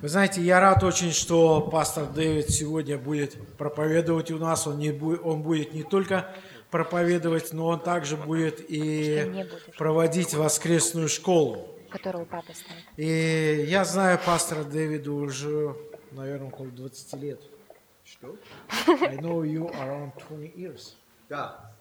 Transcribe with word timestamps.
Вы 0.00 0.08
знаете, 0.08 0.40
я 0.40 0.60
рад 0.60 0.82
очень, 0.82 1.12
что 1.12 1.60
пастор 1.60 2.06
Дэвид 2.06 2.48
сегодня 2.48 2.96
будет 2.96 3.36
проповедовать 3.58 4.30
у 4.30 4.38
нас. 4.38 4.66
Он, 4.66 4.78
не 4.78 4.92
будет, 4.92 5.20
он 5.22 5.42
будет 5.42 5.74
не 5.74 5.82
только 5.82 6.34
проповедовать, 6.70 7.52
но 7.52 7.66
он 7.66 7.80
также 7.80 8.16
будет 8.16 8.64
и 8.66 9.44
проводить 9.76 10.32
воскресную 10.32 11.08
школу. 11.08 11.66
которую 11.90 12.24
папа 12.24 12.54
ставит. 12.54 12.84
И 12.96 13.66
я 13.68 13.84
знаю 13.84 14.18
пастора 14.24 14.62
Дэвида 14.64 15.12
уже, 15.12 15.76
наверное, 16.12 16.48
около 16.48 16.68
20 16.68 17.12
лет. 17.20 17.40
Что? 18.04 18.36
I 18.86 19.16
know 19.16 19.42
you 19.42 19.68
around 19.74 20.12
20 20.28 20.54
years. 20.56 20.94
Да. 21.28 21.72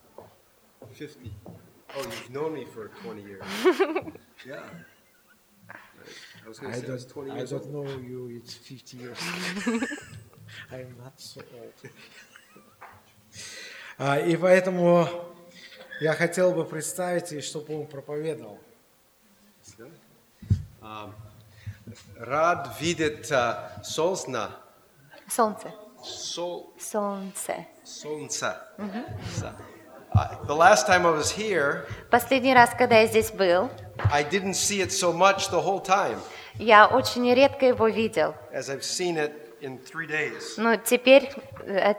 50. 0.97 1.31
Oh, 1.95 2.01
you've 2.01 2.29
known 2.31 2.53
me 2.53 2.65
for 2.65 2.89
20 3.01 3.21
years. 3.21 3.43
yeah. 4.45 4.63
I 6.45 6.49
I 6.49 6.51
to 6.51 6.53
say 6.53 6.65
I 6.65 6.91
was 6.93 7.05
don't, 7.05 7.13
20 7.13 7.31
I 7.31 7.35
years 7.37 7.49
don't 7.51 7.61
old. 7.61 7.73
know 7.73 7.99
you, 7.99 8.29
it's 8.29 8.53
50 8.53 8.97
years. 8.97 9.17
I 10.71 10.75
am 10.81 10.95
not 10.97 11.13
so 11.19 11.41
old. 11.53 11.73
А, 14.01 14.17
и 14.17 14.37
поэтому 14.37 15.07
я 15.99 16.13
хотел 16.13 16.53
бы 16.53 16.63
представить, 16.65 17.33
и 17.33 17.41
чтобы 17.41 17.81
он 17.81 17.85
проповедовал. 17.85 18.57
Um, 20.81 21.13
Rad 22.17 22.69
видит 22.79 23.29
uh, 23.29 23.83
Солнце. 23.83 24.49
Солнце. 25.27 25.73
Сол, 26.01 26.73
Солнце. 26.79 27.67
солнце. 27.83 28.57
Uh, 28.77 29.53
the 30.46 30.54
last 30.54 30.86
time 30.86 31.04
I 31.06 31.10
was 31.10 31.30
here, 31.30 31.86
Последний 32.10 32.54
раз, 32.54 32.70
когда 32.76 32.98
я 33.00 33.06
здесь 33.06 33.30
был, 33.32 33.70
I 34.12 34.22
didn't 34.24 34.54
see 34.54 34.80
it 34.80 34.90
so 34.92 35.12
much 35.12 35.50
the 35.50 35.60
whole 35.62 35.80
time 35.82 36.18
я 36.58 36.86
очень 36.86 37.32
редко 37.34 37.66
его 37.66 37.88
видел. 37.88 38.34
as 38.52 38.68
I've 38.70 38.84
seen 38.84 39.16
it 39.16 39.32
in 39.60 39.78
three 39.78 40.06
days. 40.06 40.54
Но 40.56 40.76
теперь, 40.76 41.30
э, 41.66 41.94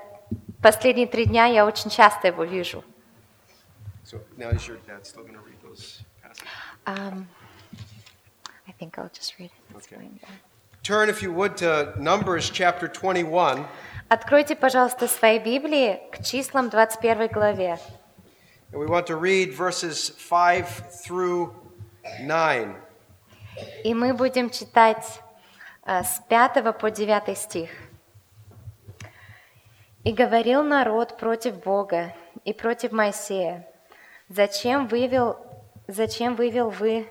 последние 0.62 1.08
три 1.08 1.26
дня, 1.26 1.46
я 1.48 1.66
очень 1.66 1.90
часто 1.90 2.28
его 2.28 2.44
вижу. 2.46 2.84
So 4.06 4.20
now 4.38 4.50
is 4.52 4.66
your 4.68 4.78
dad 4.88 5.04
still 5.06 5.24
going 5.24 5.34
to 5.34 5.42
read 5.42 5.60
those 5.64 6.00
passages? 6.22 6.48
Um, 6.86 7.28
I 8.68 8.72
think 8.80 8.98
I'll 8.98 9.10
just 9.12 9.38
read 9.40 9.52
it. 9.52 9.76
It's 9.76 9.88
Okay. 9.88 9.96
fine, 9.98 10.20
yeah. 10.22 10.30
Turn, 10.84 11.10
if 11.10 11.22
you 11.24 11.34
would, 11.34 11.58
to 11.58 11.94
Numbers 12.00 12.50
chapter 12.52 12.88
21. 12.88 13.66
Откройте, 14.08 14.56
пожалуйста, 14.56 15.08
свои 15.08 15.40
Библии 15.40 16.00
к 16.12 16.24
числам 16.24 16.70
21 16.70 17.28
главе. 17.28 17.80
And 18.73 18.81
we 18.81 18.87
want 18.87 19.07
to 19.09 19.17
read 19.17 19.53
verses 19.53 20.11
5 20.11 20.65
through 21.05 21.53
9. 22.25 22.77
И 23.83 23.95
мы 23.95 24.15
будем 24.15 24.49
читать 24.49 25.21
э, 25.85 26.05
с 26.05 26.23
5 26.29 26.79
по 26.79 26.91
9 26.91 27.37
стих. 27.37 27.71
«И 30.05 30.13
говорил 30.13 30.63
народ 30.63 31.19
против 31.19 31.61
Бога 31.61 32.15
и 32.45 32.53
против 32.53 32.93
Моисея, 32.93 33.67
зачем 34.29 34.87
вывел, 34.87 35.37
зачем 35.89 36.37
вывел 36.37 36.71
вы 36.71 37.09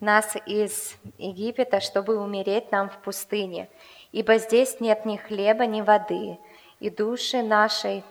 нас 0.00 0.34
из 0.46 0.96
Египета, 1.18 1.80
чтобы 1.80 2.16
умереть 2.16 2.72
нам 2.72 2.88
в 2.88 2.96
пустыне? 3.02 3.68
Ибо 4.12 4.38
здесь 4.38 4.80
нет 4.80 5.04
ни 5.04 5.18
хлеба, 5.18 5.66
ни 5.66 5.82
воды, 5.82 6.38
и 6.80 6.88
души 6.88 7.42
нашей 7.42 8.02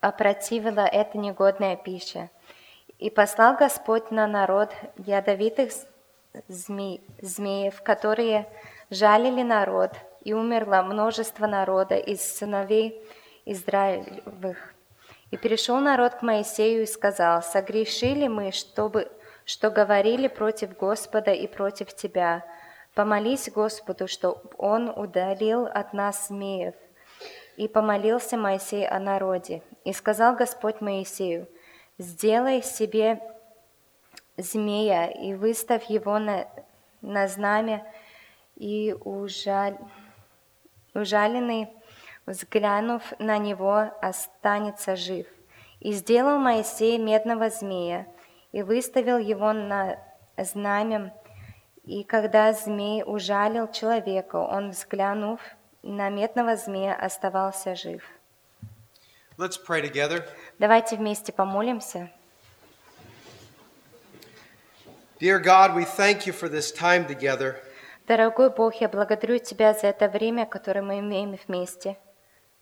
опротивила 0.00 0.86
эта 0.86 1.18
негодная 1.18 1.76
пища. 1.76 2.30
И 2.98 3.10
послал 3.10 3.56
Господь 3.56 4.10
на 4.10 4.26
народ 4.26 4.74
ядовитых 4.96 5.70
змей, 6.48 7.00
змеев, 7.20 7.82
которые 7.82 8.48
жалили 8.90 9.42
народ, 9.42 9.92
и 10.22 10.32
умерло 10.32 10.82
множество 10.82 11.46
народа 11.46 11.96
из 11.96 12.20
сыновей 12.20 13.02
Израилевых. 13.44 14.74
И 15.30 15.36
перешел 15.36 15.78
народ 15.78 16.14
к 16.16 16.22
Моисею 16.22 16.82
и 16.82 16.86
сказал, 16.86 17.42
«Согрешили 17.42 18.28
мы, 18.28 18.52
чтобы, 18.52 19.10
что 19.44 19.70
говорили 19.70 20.28
против 20.28 20.76
Господа 20.76 21.32
и 21.32 21.46
против 21.46 21.94
Тебя. 21.94 22.44
Помолись 22.94 23.50
Господу, 23.50 24.08
что 24.08 24.42
Он 24.56 24.88
удалил 24.88 25.66
от 25.66 25.92
нас 25.92 26.28
змеев». 26.28 26.74
И 27.56 27.68
помолился 27.68 28.36
Моисей 28.36 28.86
о 28.86 28.98
народе. 28.98 29.62
И 29.84 29.92
сказал 29.92 30.34
Господь 30.36 30.80
Моисею, 30.80 31.48
«Сделай 31.98 32.62
себе 32.62 33.20
змея 34.36 35.06
и 35.06 35.34
выставь 35.34 35.90
его 35.90 36.18
на, 36.18 36.46
на 37.00 37.28
знамя, 37.28 37.86
и 38.56 38.94
ужаль, 39.04 39.76
ужаленный, 40.94 41.68
взглянув 42.26 43.02
на 43.18 43.38
него, 43.38 43.90
останется 44.00 44.96
жив». 44.96 45.26
И 45.80 45.92
сделал 45.92 46.38
Моисей 46.38 46.98
медного 46.98 47.50
змея, 47.50 48.06
и 48.52 48.62
выставил 48.62 49.18
его 49.18 49.52
на 49.52 49.98
знамя, 50.36 51.12
и 51.84 52.04
когда 52.04 52.52
змей 52.52 53.02
ужалил 53.02 53.66
человека, 53.68 54.36
он, 54.36 54.70
взглянув 54.70 55.40
на 55.82 56.10
медного 56.10 56.56
змея, 56.56 56.94
оставался 56.94 57.74
жив. 57.74 58.02
Let's 59.38 59.56
pray 59.56 59.80
together. 59.80 60.24
Давайте 60.58 60.96
вместе 60.96 61.32
помолимся. 61.32 62.10
Dear 65.20 65.38
God, 65.38 65.76
we 65.76 65.84
thank 65.84 66.26
you 66.26 66.32
for 66.32 66.48
this 66.48 66.72
time 66.72 67.06
together. 67.06 67.54
Дорогой 68.08 68.50
Бог, 68.50 68.74
я 68.80 68.88
благодарю 68.88 69.38
Тебя 69.38 69.74
за 69.74 69.88
это 69.88 70.08
время, 70.08 70.44
которое 70.44 70.82
мы 70.82 70.98
имеем 70.98 71.38
вместе. 71.46 71.96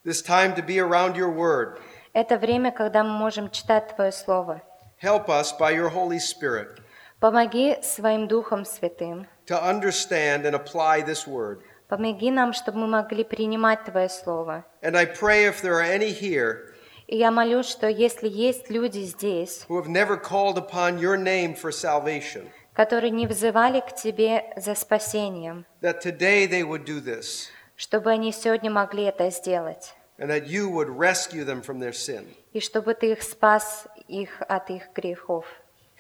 This 0.05 0.23
time 0.23 0.55
to 0.55 0.63
be 0.63 0.79
around 0.79 1.17
your 1.17 1.33
word. 1.35 1.81
Это 2.13 2.37
время, 2.37 2.71
когда 2.73 3.03
мы 3.03 3.11
можем 3.11 3.51
читать 3.51 3.95
Твое 3.97 4.13
Слово. 4.13 4.61
Help 5.03 5.29
us 5.29 5.53
by 5.59 5.73
your 5.73 5.89
Holy 5.89 6.19
Spirit 6.19 6.83
Помоги 7.21 7.79
своим 7.83 8.29
Духом 8.29 8.67
Святым. 8.67 9.27
to 9.47 9.59
understand 9.63 10.45
and 10.45 10.55
apply 10.55 11.01
this 11.01 11.27
word. 11.27 11.63
Помоги 11.89 12.31
нам, 12.33 12.53
чтобы 12.53 12.79
мы 12.79 12.87
могли 12.89 13.23
принимать 13.23 13.85
Твое 13.85 14.09
Слово. 14.09 14.65
And 14.83 14.97
I 14.97 15.07
pray 15.07 15.47
if 15.49 15.63
there 15.63 15.75
are 15.75 15.85
any 15.85 16.11
here 16.11 16.73
И 17.07 17.17
я 17.17 17.31
молюсь, 17.31 17.67
что 17.67 17.87
если 17.89 18.29
есть 18.29 18.69
люди 18.71 18.99
здесь, 19.05 19.65
who 19.69 19.81
have 19.81 19.87
never 19.89 20.17
called 20.21 20.59
upon 20.59 20.99
your 20.99 21.17
name 21.17 21.55
for 21.55 21.71
salvation, 21.71 22.49
которые 22.75 23.11
не 23.11 23.27
взывали 23.29 23.81
к 23.81 23.95
Тебе 23.95 24.53
за 24.57 24.75
спасением, 24.75 25.65
that 25.81 26.01
today 26.03 26.47
they 26.49 26.63
would 26.65 26.85
do 26.85 27.01
this 27.01 27.49
чтобы 27.77 28.11
они 28.11 28.33
сегодня 28.33 28.71
могли 28.71 29.05
это 29.05 29.31
сделать, 29.31 29.95
and 30.19 30.29
that 30.29 30.47
you 30.49 30.69
would 30.69 30.89
rescue 30.89 31.45
them 31.45 31.63
from 31.63 31.79
their 31.79 31.93
sin. 31.93 32.27
и 32.53 32.59
чтобы 32.59 32.95
Ты 32.95 33.13
их 33.13 33.23
спас 33.23 33.87
их 34.09 34.43
от 34.49 34.71
их 34.71 34.89
грехов. 34.93 35.45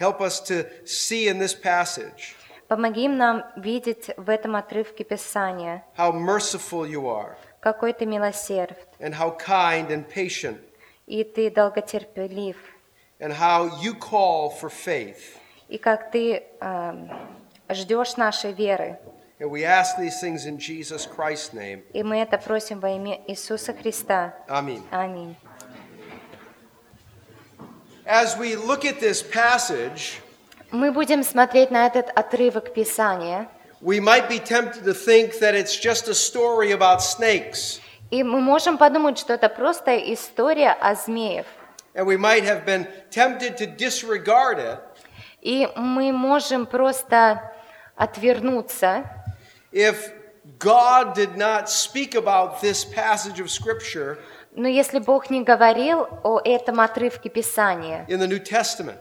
Help 0.00 0.20
us 0.20 0.41
to 0.41 0.66
see 0.84 1.28
in 1.28 1.38
this 1.38 1.54
passage 1.54 2.34
Помоги 2.69 3.09
нам 3.09 3.44
видеть 3.56 4.10
в 4.16 4.28
этом 4.28 4.56
отрывке 4.56 5.04
Писания, 5.04 5.84
how 5.97 6.12
merciful 6.12 6.84
you 6.84 7.06
are 7.06 7.37
какой 7.60 7.93
Ты 7.93 8.06
милосерд, 8.06 8.77
and 9.00 9.15
how 9.15 9.37
kind 9.38 9.88
and 9.91 10.04
patient 10.09 10.59
и 11.06 11.22
Ты 11.22 11.50
долготерпелив, 11.50 12.56
and 13.21 13.32
how 13.32 13.69
you 13.81 13.94
call 13.94 14.50
for 14.50 14.69
faith. 14.69 15.37
и 15.69 15.78
как 15.78 16.10
Ты 16.10 16.43
эм, 16.60 17.10
ждешь 17.69 18.16
нашей 18.16 18.53
веры. 18.53 18.98
And 19.38 19.50
we 19.50 19.65
ask 19.65 19.98
these 19.98 20.19
things 20.21 20.47
in 20.47 20.59
Jesus 20.59 21.06
Christ's 21.06 21.53
name. 21.53 21.84
И 21.93 22.03
мы 22.03 22.16
это 22.19 22.38
просим 22.38 22.81
во 22.81 22.91
имя 22.91 23.21
Иисуса 23.27 23.75
Христа. 23.75 24.34
Amen. 24.48 24.83
Аминь. 24.91 25.37
As 28.04 28.37
we 28.38 28.54
look 28.56 28.84
at 28.84 29.00
this 29.00 29.22
passage, 29.22 30.21
Мы 30.71 30.93
будем 30.93 31.22
смотреть 31.22 31.71
на 31.71 31.87
этот 31.87 32.10
отрывок 32.10 32.75
Писания, 32.75 33.49
we 33.81 34.00
might 34.00 34.28
be 34.28 34.38
tempted 34.38 34.84
to 34.84 34.94
think 34.94 35.38
that 35.38 35.54
it's 35.54 35.77
just 35.77 36.09
a 36.09 36.15
story 36.15 36.72
about 36.72 37.03
snakes. 37.03 37.80
и 38.10 38.22
мы 38.22 38.41
можем 38.41 38.78
подумать, 38.78 39.18
что 39.18 39.34
это 39.34 39.48
просто 39.48 39.97
история 40.13 40.72
о 40.72 40.95
змеях. 40.95 41.47
And 41.95 42.07
we 42.07 42.16
might 42.16 42.45
have 42.45 42.65
been 42.65 42.86
tempted 43.10 43.57
to 43.59 43.66
disregard 43.66 44.59
it 44.59 44.78
И 45.42 45.68
мы 45.77 46.13
можем 46.13 46.66
просто 46.66 47.53
отвернуться, 47.97 49.04
if 49.72 50.12
God 50.59 51.15
did 51.15 51.36
not 51.36 51.69
speak 51.69 52.15
about 52.15 52.60
this 52.60 52.84
passage 52.84 53.41
of 53.41 53.51
Scripture 53.51 54.19
но 54.57 54.69
если 54.69 54.98
Бог 55.01 55.28
не 55.28 55.42
говорил 55.42 56.09
о 56.22 56.41
этом 56.42 56.80
отрывке 56.80 57.28
Писания, 57.28 58.07
in 58.09 58.19
the 58.19 58.27
New 58.27 58.41
Testament. 58.41 58.98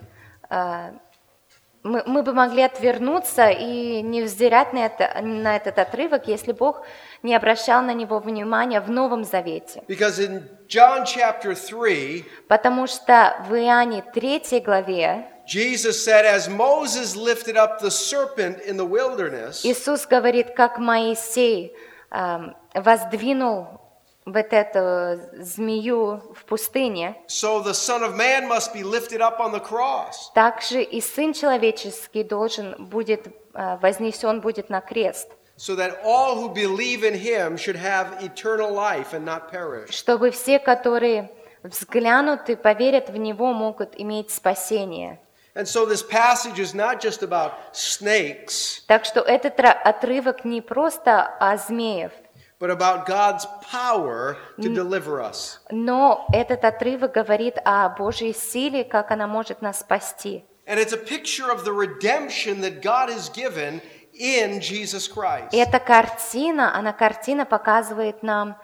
Мы, 1.85 2.01
мы 2.07 2.23
бы 2.23 2.33
могли 2.33 2.63
отвернуться 2.63 3.49
и 3.49 4.01
не 4.01 4.23
взирать 4.23 4.73
на, 4.73 4.87
это, 4.87 5.21
на 5.21 5.55
этот 5.55 5.77
отрывок, 5.77 6.27
если 6.27 6.51
Бог 6.51 6.81
не 7.21 7.35
обращал 7.35 7.83
на 7.83 7.93
него 7.93 8.19
внимания 8.19 8.81
в 8.81 8.89
Новом 8.89 9.23
Завете. 9.23 9.83
Because 9.87 10.19
in 10.19 10.43
John 10.67 11.05
chapter 11.05 11.53
3, 11.53 12.25
Потому 12.47 12.87
что 12.87 13.35
в 13.47 13.53
Иоанне 13.53 14.03
3 14.13 14.61
главе 14.61 15.27
Jesus 15.45 16.03
said, 16.03 16.25
As 16.25 16.49
Moses 16.49 17.15
lifted 17.15 17.55
up 17.55 17.79
the 17.79 17.91
serpent 17.91 18.57
in 18.67 18.77
the 18.77 18.85
wilderness, 18.85 19.63
Иисус 19.63 20.07
говорит, 20.07 20.55
как 20.55 20.79
Моисей 20.79 21.75
эм, 22.09 22.55
воздвинул 22.73 23.84
вот 24.25 24.47
эту 24.53 25.21
змею 25.39 26.21
в 26.35 26.45
пустыне, 26.45 27.15
so 27.27 27.61
the 27.63 27.73
Son 27.73 28.01
of 28.03 28.15
Man 28.15 28.47
must 28.47 28.73
be 28.73 28.83
lifted 28.83 29.21
up 29.21 29.39
on 29.39 29.51
the 29.51 29.59
cross. 29.59 30.31
так 30.33 30.61
же 30.61 30.81
и 30.81 30.99
Сын 30.99 31.33
Человеческий 31.33 32.23
должен 32.23 32.75
будет, 32.87 33.27
э, 33.53 33.77
вознесен 33.81 34.41
будет 34.41 34.69
на 34.69 34.81
крест, 34.81 35.29
so 35.57 35.75
that 35.75 35.99
all 36.03 36.35
who 36.35 36.49
believe 36.53 37.03
in 37.03 37.13
him 37.13 37.55
should 37.55 37.77
have 37.77 38.21
eternal 38.21 38.71
life 38.73 39.13
and 39.13 39.23
not 39.23 39.49
perish. 39.51 39.91
чтобы 39.91 40.31
все, 40.31 40.57
которые 40.59 41.29
взглянут 41.63 42.49
и 42.49 42.55
поверят 42.55 43.09
в 43.09 43.17
Него, 43.17 43.53
могут 43.53 43.99
иметь 43.99 44.31
спасение. 44.31 45.19
And 45.55 45.65
so 45.67 45.85
this 45.85 46.03
passage 46.03 46.59
is 46.59 46.73
not 46.73 46.99
just 46.99 47.23
about 47.23 47.51
snakes, 47.73 48.81
Так 48.87 49.05
что 49.05 49.21
этот 49.21 49.59
отрывок 49.59 50.43
не 50.45 50.61
просто 50.61 51.21
о 51.39 51.55
змеев, 51.57 52.11
but 52.59 52.69
about 52.69 53.05
God's 53.05 53.45
power 53.69 54.37
to 54.61 54.73
deliver 54.73 55.21
us. 55.21 55.59
но 55.71 56.25
этот 56.31 56.63
отрывок 56.63 57.11
говорит 57.11 57.57
о 57.65 57.89
Божьей 57.89 58.33
силе, 58.33 58.83
как 58.83 59.11
она 59.11 59.27
может 59.27 59.61
нас 59.61 59.79
спасти. 59.79 60.43
And 60.67 60.79
it's 60.79 60.93
a 60.93 60.97
picture 60.97 61.51
of 61.51 61.63
the 61.63 61.73
redemption 61.73 62.61
that 62.61 62.81
God 62.81 63.09
has 63.09 63.29
given 63.29 63.81
in 64.13 64.59
Jesus 64.61 65.07
Christ. 65.07 65.53
Эта 65.53 65.79
картина, 65.79 66.75
она 66.75 66.93
картина 66.93 67.45
показывает 67.45 68.23
нам, 68.23 68.57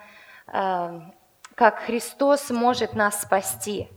э, 0.52 1.00
как 1.54 1.80
Христос 1.80 2.50
может 2.50 2.94
нас 2.94 3.22
спасти. 3.22 3.88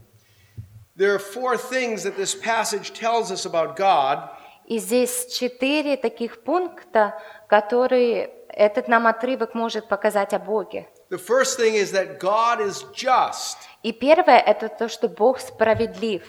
There 0.97 1.13
are 1.13 1.19
four 1.19 1.57
things 1.57 2.03
that 2.03 2.15
this 2.15 2.35
passage 2.35 2.93
tells 2.93 3.31
us 3.31 3.45
about 3.45 3.75
God. 3.75 4.29
И 4.65 4.79
здесь 4.79 5.27
четыре 5.27 5.97
таких 5.97 6.43
пункта, 6.43 7.19
которые 7.47 8.31
этот 8.55 8.87
нам 8.87 9.05
отрывок 9.05 9.53
может 9.53 9.87
показать 9.87 10.33
о 10.33 10.39
Боге. 10.39 10.87
The 11.09 11.17
first 11.17 11.57
thing 11.59 11.75
is 11.75 11.91
that 11.91 12.19
God 12.19 12.61
is 12.61 12.83
just. 12.93 13.57
И 13.83 13.91
первое– 13.91 14.39
это 14.45 14.69
то, 14.69 14.87
что 14.87 15.07
Бог 15.07 15.39
справедлив. 15.39 16.23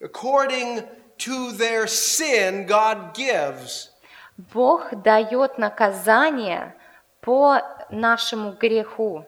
According 0.00 0.84
to 1.18 1.52
their 1.52 1.86
sin, 1.86 2.66
God 2.66 3.14
gives. 3.14 3.90
Бог 4.52 4.90
дает 5.02 5.58
наказание 5.58 6.74
по 7.20 7.60
нашему 7.90 8.52
греху. 8.52 9.24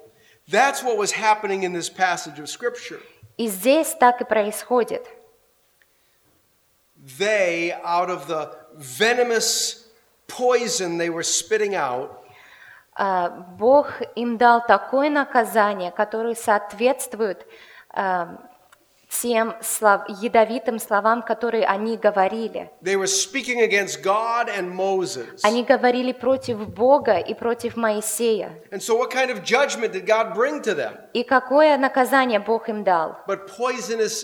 That's 0.49 0.83
what 0.83 0.99
was 0.99 1.13
happening 1.13 1.63
in 1.63 1.73
this 1.73 1.89
passage 1.89 2.39
of 2.41 2.49
Scripture. 2.49 3.01
И 3.37 3.47
здесь 3.47 3.95
так 3.95 4.21
и 4.21 4.25
происходит. 4.25 5.07
They, 7.19 7.73
out 7.85 8.11
of 8.11 8.27
the 8.27 8.57
venomous 8.75 9.89
poison 10.27 10.99
they 10.99 11.11
were 11.11 11.23
spitting 11.23 11.75
out, 11.75 12.11
А, 12.11 12.24
Бог 12.97 13.89
им 14.15 14.37
дал 14.39 14.65
такое 14.65 15.11
наказание, 15.11 15.91
которое 15.91 16.35
соответствует 16.35 17.45
а, 17.91 18.37
тем 19.09 19.55
слов- 19.63 20.03
ядовитым 20.09 20.79
словам, 20.79 21.23
которые 21.23 21.65
они 21.67 21.97
говорили. 21.97 22.71
they 22.83 22.97
were 22.97 23.07
speaking 23.07 23.61
against 23.61 24.03
God 24.03 24.49
and 24.49 24.73
Moses. 24.75 25.41
Они 25.45 25.63
говорили 25.65 26.13
против 26.13 26.69
Бога 26.69 27.19
и 27.19 27.35
против 27.35 27.77
Моисея. 27.77 28.51
And 28.71 28.81
so, 28.81 28.97
what 28.97 29.11
kind 29.13 29.31
of 29.31 29.43
judgment 29.45 29.93
did 29.93 30.05
God 30.07 30.35
bring 30.35 30.61
to 30.63 30.75
them? 30.75 30.95
И 31.13 31.23
какое 31.23 31.77
наказание 31.77 32.41
Бог 32.41 32.69
им 32.69 32.83
дал? 32.85 33.17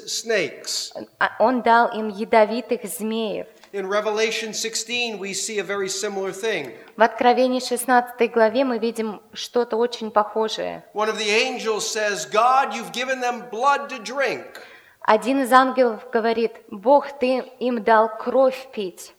Snakes. 0.06 0.92
А 1.18 1.30
Он 1.38 1.62
дал 1.62 1.88
им 1.96 2.08
ядовитых 2.08 2.84
змеев. 2.84 3.46
In 3.72 3.86
Revelation 3.86 4.52
16, 4.52 5.18
we 5.18 5.32
see 5.32 5.60
a 5.60 5.64
very 5.64 5.88
similar 5.88 6.32
thing. 6.32 6.72
В 6.96 7.02
Откровении 7.02 7.60
16 7.60 8.30
главе 8.32 8.64
мы 8.64 8.78
видим 8.78 9.22
что-то 9.32 9.76
очень 9.76 10.10
похожее. 10.10 10.84
One 10.92 11.08
of 11.08 11.18
the 11.18 11.30
angels 11.30 11.88
says, 11.88 12.26
God, 12.26 12.74
you've 12.74 12.92
given 12.92 13.20
them 13.20 13.48
blood 13.50 13.88
to 13.88 13.98
drink 14.02 14.60
Один 15.02 15.42
из 15.42 15.52
ангелов 15.52 16.08
говорит, 16.12 16.52
Бог, 16.70 17.18
ты 17.18 17.38
им 17.58 17.82
дал 17.82 18.16
кровь 18.18 18.68
пить, 18.72 19.14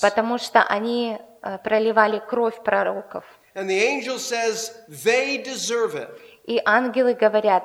потому 0.00 0.38
что 0.38 0.62
они 0.62 1.18
э, 1.42 1.58
проливали 1.58 2.18
кровь 2.18 2.62
пророков. 2.62 3.24
Says. 3.54 4.70
И 6.44 6.60
ангелы 6.64 7.14
говорят, 7.14 7.64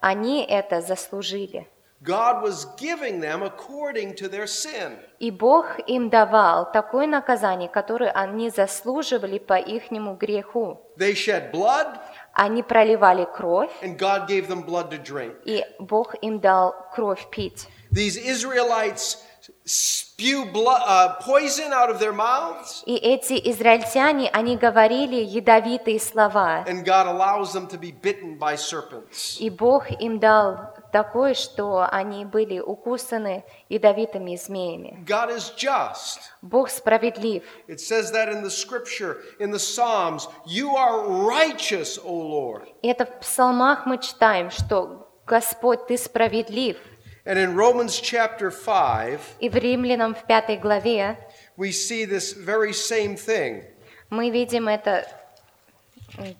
они 0.00 0.44
это 0.44 0.80
заслужили. 0.80 1.68
God 2.04 2.42
was 2.42 2.66
giving 2.76 3.20
them 3.20 3.42
according 3.42 4.14
to 4.16 4.28
their 4.28 4.46
sin. 4.48 4.98
И 5.20 5.30
Бог 5.30 5.78
им 5.86 6.10
давал 6.10 6.70
такое 6.72 7.06
наказание, 7.06 7.68
которое 7.68 8.10
они 8.10 8.50
заслуживали 8.50 9.38
по 9.38 9.54
ихнему 9.58 10.14
греху. 10.16 10.80
They 10.98 11.14
shed 11.14 11.52
blood, 11.52 11.98
Они 12.34 12.62
проливали 12.62 13.24
кровь, 13.26 13.70
and 13.82 13.96
God 13.96 14.26
gave 14.26 14.48
them 14.48 14.64
blood 14.64 14.90
to 14.90 14.98
drink. 14.98 15.34
и 15.44 15.64
Бог 15.78 16.14
им 16.22 16.40
дал 16.40 16.74
кровь 16.92 17.28
пить. 17.30 17.68
These 17.92 18.16
Israelites 18.16 19.18
spew 19.64 20.44
blood, 20.52 20.82
uh, 20.86 21.20
poison 21.24 21.72
out 21.72 21.90
of 21.90 21.98
their 22.00 22.12
mouths, 22.12 22.82
И 22.86 22.96
эти 22.96 23.34
израильтяне, 23.50 24.28
они 24.32 24.56
говорили 24.56 25.16
ядовитые 25.22 26.00
слова, 26.00 26.64
and 26.66 26.84
God 26.84 27.06
allows 27.06 27.52
them 27.52 27.68
to 27.68 27.78
be 27.78 27.92
bitten 27.92 28.38
by 28.38 28.56
serpents. 28.56 29.36
и 29.38 29.50
Бог 29.50 29.90
им 30.00 30.18
дал 30.18 30.74
такое, 30.92 31.34
что 31.34 31.88
они 31.90 32.24
были 32.24 32.60
укусаны 32.60 33.44
ядовитыми 33.68 34.36
змеями. 34.36 35.04
God 35.04 35.30
is 35.30 35.52
just. 35.56 36.20
Бог 36.42 36.68
справедлив. 36.70 37.42
It 37.66 37.80
says 37.80 38.12
that 38.12 38.28
in 38.28 38.42
the 38.42 38.50
scripture, 38.50 39.22
in 39.40 39.50
the 39.50 39.58
Psalms, 39.58 40.28
you 40.46 40.76
are 40.76 41.08
righteous, 41.08 41.98
O 42.04 42.12
Lord. 42.12 42.68
Это 42.82 43.06
в 43.06 43.20
псалмах 43.20 43.86
мы 43.86 43.98
читаем, 43.98 44.50
что 44.50 45.08
Господь, 45.26 45.86
Ты 45.88 45.96
справедлив. 45.96 46.76
And 47.24 47.38
in 47.38 47.54
Romans 47.54 48.00
chapter 48.00 48.50
5, 48.50 49.20
И 49.40 49.48
в 49.48 49.54
Римлянам 49.56 50.14
в 50.14 50.24
пятой 50.26 50.56
главе 50.56 51.16
we 51.56 51.70
see 51.70 52.04
this 52.04 52.34
very 52.34 52.72
same 52.72 53.16
thing. 53.16 53.64
мы 54.10 54.30
видим 54.30 54.68
это, 54.68 55.06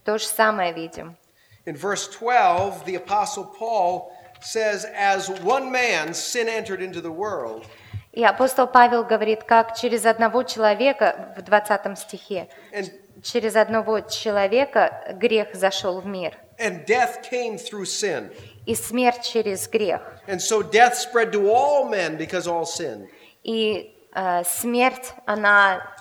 то 0.04 0.18
же 0.18 0.26
самое 0.26 0.72
видим. 0.72 1.16
In 1.64 1.76
verse 1.76 2.08
12, 2.08 2.84
the 2.84 2.96
Apostle 2.96 3.44
Paul 3.44 4.12
says, 4.44 4.84
As 4.96 5.28
one 5.42 5.70
man 5.70 6.14
sin 6.14 6.48
entered 6.48 6.80
into 6.82 7.00
the 7.00 7.10
world, 7.12 7.64
И 8.12 8.22
апостол 8.22 8.66
Павел 8.66 9.04
говорит, 9.04 9.44
как 9.44 9.74
через 9.74 10.04
одного 10.04 10.42
человека, 10.42 11.32
в 11.36 11.42
20 11.42 11.98
стихе, 11.98 12.48
and, 12.72 12.90
через 13.22 13.56
одного 13.56 14.00
человека 14.00 15.14
грех 15.14 15.54
зашел 15.54 16.00
в 16.00 16.06
мир, 16.06 16.36
and 16.58 16.84
death 16.84 17.22
came 17.22 17.56
through 17.56 17.86
sin. 17.86 18.30
и 18.66 18.74
смерть 18.74 19.22
через 19.22 19.66
грех. 19.68 20.02
And 20.28 20.40
so 20.40 20.62
death 20.62 20.94
spread 20.94 21.32
to 21.32 21.50
all 21.50 21.88
men 21.88 22.16
because 22.16 22.46
all 22.46 22.66
sinned. 22.66 23.08
И 23.44 23.96
э, 24.14 24.44
смерть, 24.44 25.12
она 25.24 25.91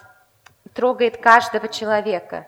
трогает 0.73 1.17
каждого 1.17 1.67
человека, 1.67 2.47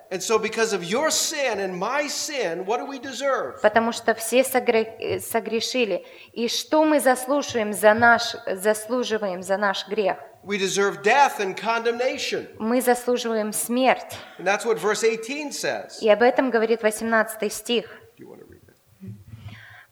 потому 3.62 3.92
что 3.92 4.14
все 4.14 4.42
э, 4.42 5.20
согрешили. 5.20 6.06
И 6.32 6.48
что 6.48 6.86
мы 6.86 7.00
заслуживаем 7.00 7.74
за 7.74 7.94
наш, 7.94 8.36
заслуживаем 8.48 9.44
за 9.44 9.58
наш 9.58 9.88
грех? 9.88 10.18
We 10.46 10.58
deserve 10.58 11.04
death 11.04 11.40
and 11.40 11.56
condemnation. 11.56 12.48
Мы 12.60 12.82
заслуживаем 12.82 13.54
смерть. 13.54 14.18
And 14.38 14.46
that's 14.46 14.66
what 14.66 14.78
verse 14.78 15.02
18 15.02 15.54
says. 15.54 16.00
И 16.02 16.10
об 16.10 16.22
этом 16.22 16.50
говорит 16.50 16.84
18 16.84 17.52
стих. 17.52 17.86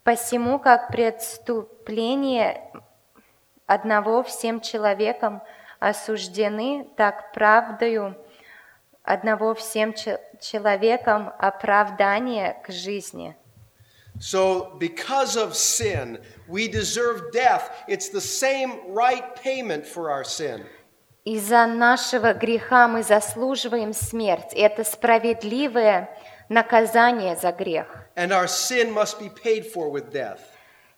Посему, 0.03 0.59
как 0.59 0.89
преступление 0.89 2.59
одного 3.65 4.23
всем 4.23 4.59
человеком 4.59 5.41
осуждены, 5.81 6.87
так 6.95 7.33
правдою 7.33 8.15
одного 9.03 9.55
всем 9.55 9.93
че- 9.93 10.21
человеком 10.39 11.33
оправдание 11.39 12.61
к 12.63 12.71
жизни. 12.71 13.35
So, 14.19 14.77
because 14.77 15.35
of 15.35 15.55
sin, 15.55 16.19
we 16.47 16.67
deserve 16.67 17.31
death. 17.33 17.71
It's 17.87 18.09
the 18.09 18.21
same 18.21 18.93
right 18.93 19.35
payment 19.35 19.85
for 19.87 20.11
our 20.11 20.23
sin. 20.23 20.63
Из-за 21.25 21.65
нашего 21.65 22.33
греха 22.33 22.87
мы 22.87 23.01
заслуживаем 23.01 23.93
смерть. 23.93 24.53
Это 24.53 24.83
справедливое 24.83 26.09
наказание 26.49 27.35
за 27.35 27.51
грех. 27.51 27.87
And 28.15 28.31
our 28.31 28.47
sin 28.47 28.93
must 28.93 29.19
be 29.19 29.29
paid 29.29 29.71
for 29.73 29.89
with 29.89 30.11
death. 30.11 30.39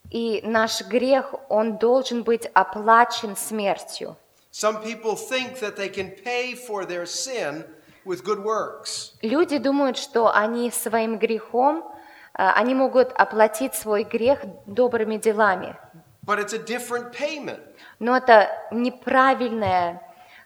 И 0.10 0.42
наш 0.44 0.82
грех, 0.82 1.34
он 1.48 1.78
должен 1.78 2.24
быть 2.24 2.50
оплачен 2.54 3.38
смертью. 3.38 4.18
Some 4.54 4.84
people 4.84 5.16
think 5.16 5.60
that 5.62 5.76
they 5.76 5.90
can 5.90 6.12
pay 6.12 6.54
for 6.54 6.86
their 6.86 7.08
sin 7.08 7.66
with 8.06 8.24
good 8.24 8.44
works. 8.44 9.14
Люди 9.24 9.58
думают, 9.58 9.98
что 9.98 10.32
они 10.32 10.70
своим 10.70 11.18
грехом, 11.18 11.84
э, 12.38 12.48
они 12.56 12.76
могут 12.76 13.12
оплатить 13.14 13.74
свой 13.74 14.04
грех 14.04 14.42
добрыми 14.68 15.18
делами. 15.18 15.76
but 16.26 16.40
it's 16.40 16.54
a 16.54 16.60
different 16.60 17.12
payment. 17.12 17.60
Но 18.00 18.16
это 18.16 18.48
неправильная 18.72 20.02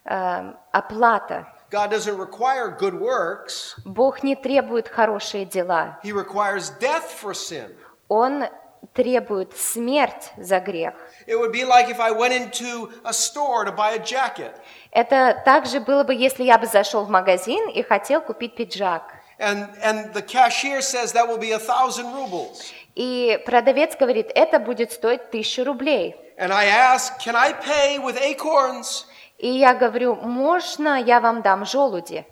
э, 0.06 0.54
оплата. 0.72 1.48
God 1.70 1.92
doesn't 1.92 2.18
require 2.18 2.72
good 2.80 2.94
works. 2.94 3.76
Бог 3.84 4.24
не 4.24 4.38
требует 4.38 4.88
хорошие 4.88 5.44
дела. 5.46 6.00
He 6.02 6.14
requires 6.14 6.72
death 6.80 7.12
for 7.22 7.34
sin. 7.34 7.76
Он 8.08 8.46
требует 8.94 9.56
смерть 9.58 10.32
за 10.38 10.60
грех. 10.60 10.94
It 11.28 11.38
would 11.38 11.52
be 11.52 11.66
like 11.66 11.90
if 11.90 12.00
I 12.00 12.12
went 12.12 12.34
into 12.34 12.90
a 13.04 13.12
store 13.12 13.66
to 13.66 13.72
buy 13.74 13.92
a 13.92 14.00
jacket. 14.00 14.54
Это 14.92 15.42
также 15.44 15.82
было 15.82 16.06
бы, 16.06 16.16
если 16.16 16.44
я 16.44 16.58
бы 16.58 16.68
зашел 16.68 17.04
в 17.04 17.10
магазин 17.10 17.70
и 17.70 17.84
хотел 17.84 18.22
купить 18.22 18.56
пиджак. 18.56 19.04
And, 19.38 19.68
and 19.84 20.14
the 20.14 20.22
cashier 20.22 20.82
says 20.82 21.12
that 21.14 21.28
will 21.28 21.38
be 21.38 21.52
a 21.52 21.60
thousand 21.60 22.14
rubles. 22.14 22.72
И 22.96 23.40
продавец 23.46 23.96
говорит, 23.98 24.32
это 24.34 24.58
будет 24.60 24.94
стоить 24.94 25.30
тысячу 25.30 25.66
рублей. 25.66 26.16
And 26.40 26.54
I 26.54 26.68
ask, 26.68 27.20
can 27.20 27.36
I 27.36 27.52
pay 27.54 28.00
with 28.00 28.18
acorns? 28.22 29.06
И 29.38 29.50
я 29.50 29.74
говорю, 29.76 30.16
можно 30.16 31.00
я 31.00 31.20
вам 31.20 31.42
дам 31.42 31.66
желуди? 31.66 32.26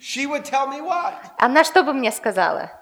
She 0.00 0.26
would 0.26 0.44
tell 0.44 0.66
me 0.66 0.82
what? 0.82 1.14
Она 1.38 1.62
что 1.62 1.84
бы 1.84 1.92
мне 1.92 2.10
сказала? 2.10 2.72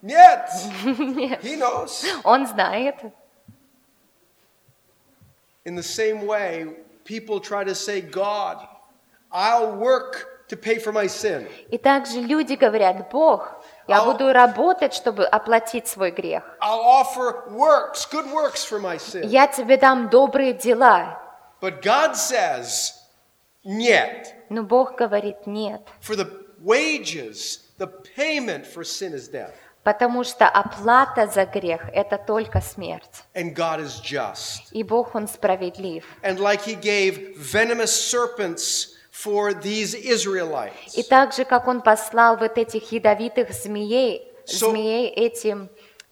Нет. 0.00 0.48
Нет. 0.84 1.44
He 1.44 1.58
knows. 1.58 2.06
Он 2.24 2.46
знает. 2.46 2.96
In 5.65 5.75
the 5.75 5.83
same 5.83 6.25
way, 6.25 6.67
people 7.03 7.39
try 7.39 7.63
to 7.63 7.75
say, 7.75 8.01
God, 8.01 8.57
I'll 9.31 9.75
work 9.75 10.45
to 10.47 10.55
pay 10.55 10.79
for 10.79 10.91
my 10.93 11.07
sin. 11.07 11.47
И 11.69 11.77
также 11.77 12.21
люди 12.21 12.53
говорят, 12.53 13.09
Бог, 13.11 13.61
я 13.87 13.99
А- 14.01 14.05
буду 14.05 14.31
работать, 14.31 14.93
чтобы 14.93 15.25
оплатить 15.25 15.87
свой 15.87 16.11
грех. 16.11 16.43
I'll 16.61 16.79
offer 16.79 17.49
works, 17.51 18.05
good 18.09 18.31
works 18.31 18.63
for 18.63 18.79
my 18.79 18.97
sin. 18.97 19.23
Я 19.27 19.47
тебе 19.47 19.77
дам 19.77 20.09
добрые 20.09 20.53
дела. 20.53 21.19
But 21.59 21.81
God 21.81 22.13
says, 22.15 22.93
нет. 23.65 24.33
Но 24.49 24.63
Бог 24.63 24.95
говорит, 24.95 25.45
нет. 25.45 25.81
For 26.01 26.15
the 26.15 26.29
wages, 26.61 27.59
the 27.77 27.87
payment 27.87 28.65
for 28.65 28.83
sin 28.85 29.13
is 29.13 29.27
death. 29.27 29.53
Потому 29.82 30.22
что 30.22 30.48
оплата 30.48 31.26
за 31.26 31.44
грех– 31.44 31.88
это 31.92 32.16
только 32.16 32.60
смерть. 32.60 33.24
And 33.34 33.52
God 33.52 33.80
is 33.80 34.00
just. 34.00 34.62
И 34.70 34.84
Бог, 34.84 35.14
Он 35.14 35.26
справедлив. 35.26 36.04
And 36.22 36.38
like 36.38 36.62
He 36.62 36.76
gave 36.76 37.36
venomous 37.36 37.90
serpents 37.90 38.94
for 39.10 39.52
these 39.52 39.94
Israelites, 39.94 40.94
И 40.94 41.02
так 41.02 41.32
же, 41.32 41.44
как 41.44 41.66
Он 41.66 41.80
послал 41.82 42.36
вот 42.36 42.58
этих 42.58 42.92
ядовитых 42.92 43.52
змеей, 43.52 44.32
змеей 44.46 45.08
этим 45.08 45.68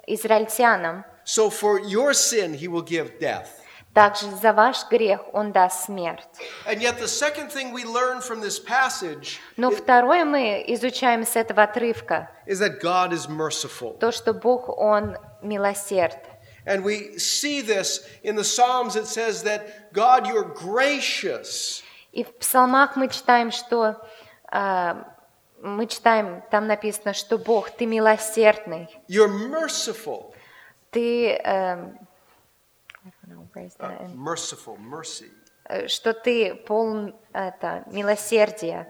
израильтянам, 0.06 1.04
so 1.24 1.48
for 1.48 1.78
your 1.78 2.12
sin 2.12 2.54
He 2.54 2.66
will 2.66 2.82
give 2.82 3.20
death. 3.20 3.59
Также 3.94 4.30
за 4.36 4.52
ваш 4.52 4.88
грех 4.88 5.20
Он 5.32 5.52
даст 5.52 5.84
смерть. 5.86 6.28
Но 9.56 9.70
второе 9.70 10.24
мы 10.24 10.64
изучаем 10.68 11.24
с 11.24 11.36
этого 11.36 11.62
отрывка, 11.62 12.30
то, 14.00 14.12
что 14.12 14.32
Бог, 14.32 14.68
Он 14.68 15.16
милосерд. 15.42 16.18
And 16.66 16.84
we 16.84 17.16
see 17.16 17.62
this 17.62 18.06
in 18.22 18.36
the 18.36 18.44
Psalms. 18.44 18.94
It 18.94 19.06
says 19.06 19.42
that 19.44 19.92
God, 19.92 20.26
you're 20.26 20.44
gracious. 20.54 21.82
И 22.12 22.22
в 22.22 22.36
псалмах 22.36 22.96
мы 22.96 23.08
читаем, 23.08 23.50
что 23.50 23.96
а, 24.44 25.06
мы 25.62 25.86
читаем, 25.86 26.42
там 26.50 26.66
написано, 26.66 27.14
что 27.14 27.38
Бог, 27.38 27.70
ты 27.70 27.86
милосердный, 27.86 28.88
You're 29.08 29.28
merciful. 29.28 30.34
ты 30.90 31.40
эм, 33.54 33.68
Uh, 33.78 33.88
that 33.88 34.00
in? 34.02 34.16
merciful, 34.16 34.76
mercy. 34.78 35.30
Э, 35.68 35.86
что 35.88 36.12
ты 36.12 36.54
полн 36.54 37.14
это, 37.32 37.84
милосердия. 37.86 38.86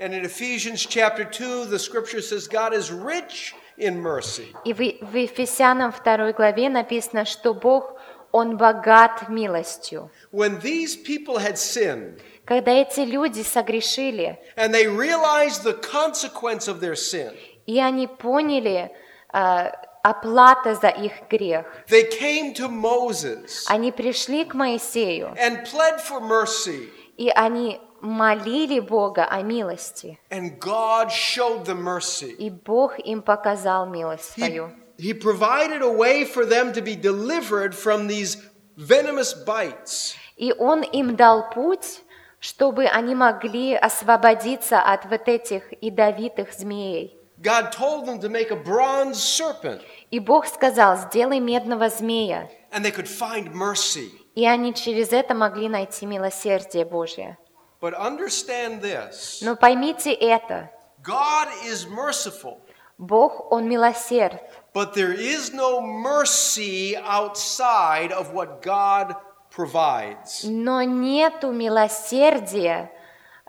And 0.00 0.12
in 0.12 0.24
Ephesians 0.24 0.84
chapter 0.84 1.24
2, 1.24 1.66
the 1.66 1.78
scripture 1.78 2.20
says 2.20 2.48
God 2.48 2.74
is 2.74 2.90
rich 2.90 3.54
in 3.78 4.00
mercy. 4.00 4.54
И 4.64 4.72
в, 4.72 4.78
в 4.78 5.14
Ефесянам 5.14 5.92
2 5.92 6.32
главе 6.32 6.68
написано, 6.68 7.24
что 7.24 7.54
Бог, 7.54 7.96
Он 8.32 8.56
богат 8.56 9.28
милостью. 9.28 10.10
When 10.32 10.60
these 10.60 10.96
people 10.96 11.38
had 11.38 11.56
sinned 11.56 12.20
Когда 12.44 12.72
эти 12.72 13.00
люди 13.00 13.42
согрешили, 13.42 14.38
and 14.56 14.74
they 14.74 14.86
realized 14.88 15.62
the 15.62 15.74
consequence 15.80 16.66
of 16.66 16.80
their 16.80 16.96
sin, 16.96 17.32
и 17.66 17.78
они 17.80 18.08
поняли 18.08 18.90
э, 19.32 19.70
оплата 20.04 20.74
за 20.74 20.88
их 20.88 21.12
грех, 21.30 21.64
they 21.88 22.08
came 22.20 22.54
to 22.54 22.68
Moses 22.68 23.64
они 23.68 23.90
пришли 23.90 24.44
к 24.44 24.54
Моисею, 24.54 25.34
and 25.36 25.64
pled 25.64 25.98
for 25.98 26.20
mercy. 26.20 26.90
и 27.16 27.30
они 27.34 27.80
молили 28.00 28.80
Бога 28.80 29.24
о 29.24 29.42
милости. 29.42 30.18
And 30.30 30.58
God 30.60 31.10
showed 31.10 31.64
them 31.64 31.82
mercy. 31.82 32.32
И 32.38 32.50
Бог 32.50 32.98
им 32.98 33.22
показал 33.22 33.86
милость 33.86 34.32
свою. 34.34 34.70
he 34.98 35.12
provided 35.12 35.82
a 35.82 35.90
way 35.90 36.24
for 36.24 36.44
them 36.44 36.72
to 36.72 36.82
be 36.82 36.94
delivered 36.94 37.74
from 37.74 38.06
these 38.06 38.36
venomous 38.76 39.32
bites. 39.34 40.14
И 40.36 40.52
Он 40.58 40.82
им 40.82 41.16
дал 41.16 41.50
путь, 41.50 42.02
чтобы 42.40 42.84
они 42.86 43.14
могли 43.14 43.74
освободиться 43.74 44.80
от 44.80 45.06
вот 45.06 45.28
этих 45.28 45.62
ядовитых 45.80 46.52
змеей. 46.52 47.18
God 47.44 47.70
told 47.72 48.06
them 48.06 48.18
to 48.20 48.28
make 48.30 48.50
a 48.50 48.56
bronze 48.56 49.22
serpent, 49.22 49.82
И 50.10 50.18
Бог 50.18 50.46
сказал, 50.46 50.96
сделай 50.96 51.38
медного 51.40 51.90
змея. 51.90 52.48
and 52.72 52.82
they 52.84 52.90
could 52.90 53.06
find 53.06 53.52
mercy. 53.54 54.10
И 54.34 54.46
они 54.46 54.72
через 54.74 55.12
это 55.12 55.34
могли 55.34 55.68
найти 55.68 56.06
милосердие 56.06 56.84
Божье. 56.84 57.36
But 57.80 57.94
understand 57.94 58.80
this 58.80 59.40
Но 59.42 59.56
поймите 59.56 60.12
это. 60.14 60.70
God 61.02 61.48
is 61.66 61.86
merciful, 61.86 62.60
Бог, 62.98 63.52
Он 63.52 63.68
милосерд. 63.68 64.40
but 64.72 64.94
there 64.94 65.12
is 65.12 65.52
no 65.52 65.80
mercy 65.80 66.96
outside 66.96 68.10
of 68.10 68.32
what 68.32 68.62
God 68.62 69.14
provides. 69.54 70.44
Но 70.44 70.82
нету 70.82 71.52
милосердия 71.52 72.90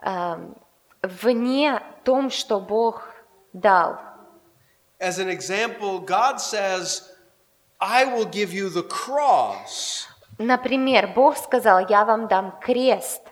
эм, 0.02 0.54
вне 1.02 1.80
том, 2.04 2.30
что 2.30 2.60
Бог 2.60 3.05
дал. 3.60 3.98
As 4.98 5.18
an 5.18 5.28
example, 5.28 6.00
God 6.00 6.40
says, 6.40 7.02
I 7.80 8.04
will 8.04 8.24
give 8.24 8.52
you 8.52 8.70
the 8.70 8.82
cross. 8.82 10.06
Например, 10.38 11.12
Бог 11.14 11.36
сказал, 11.36 11.86
я 11.88 12.04
вам 12.04 12.28
дам 12.28 12.58
крест. 12.62 13.22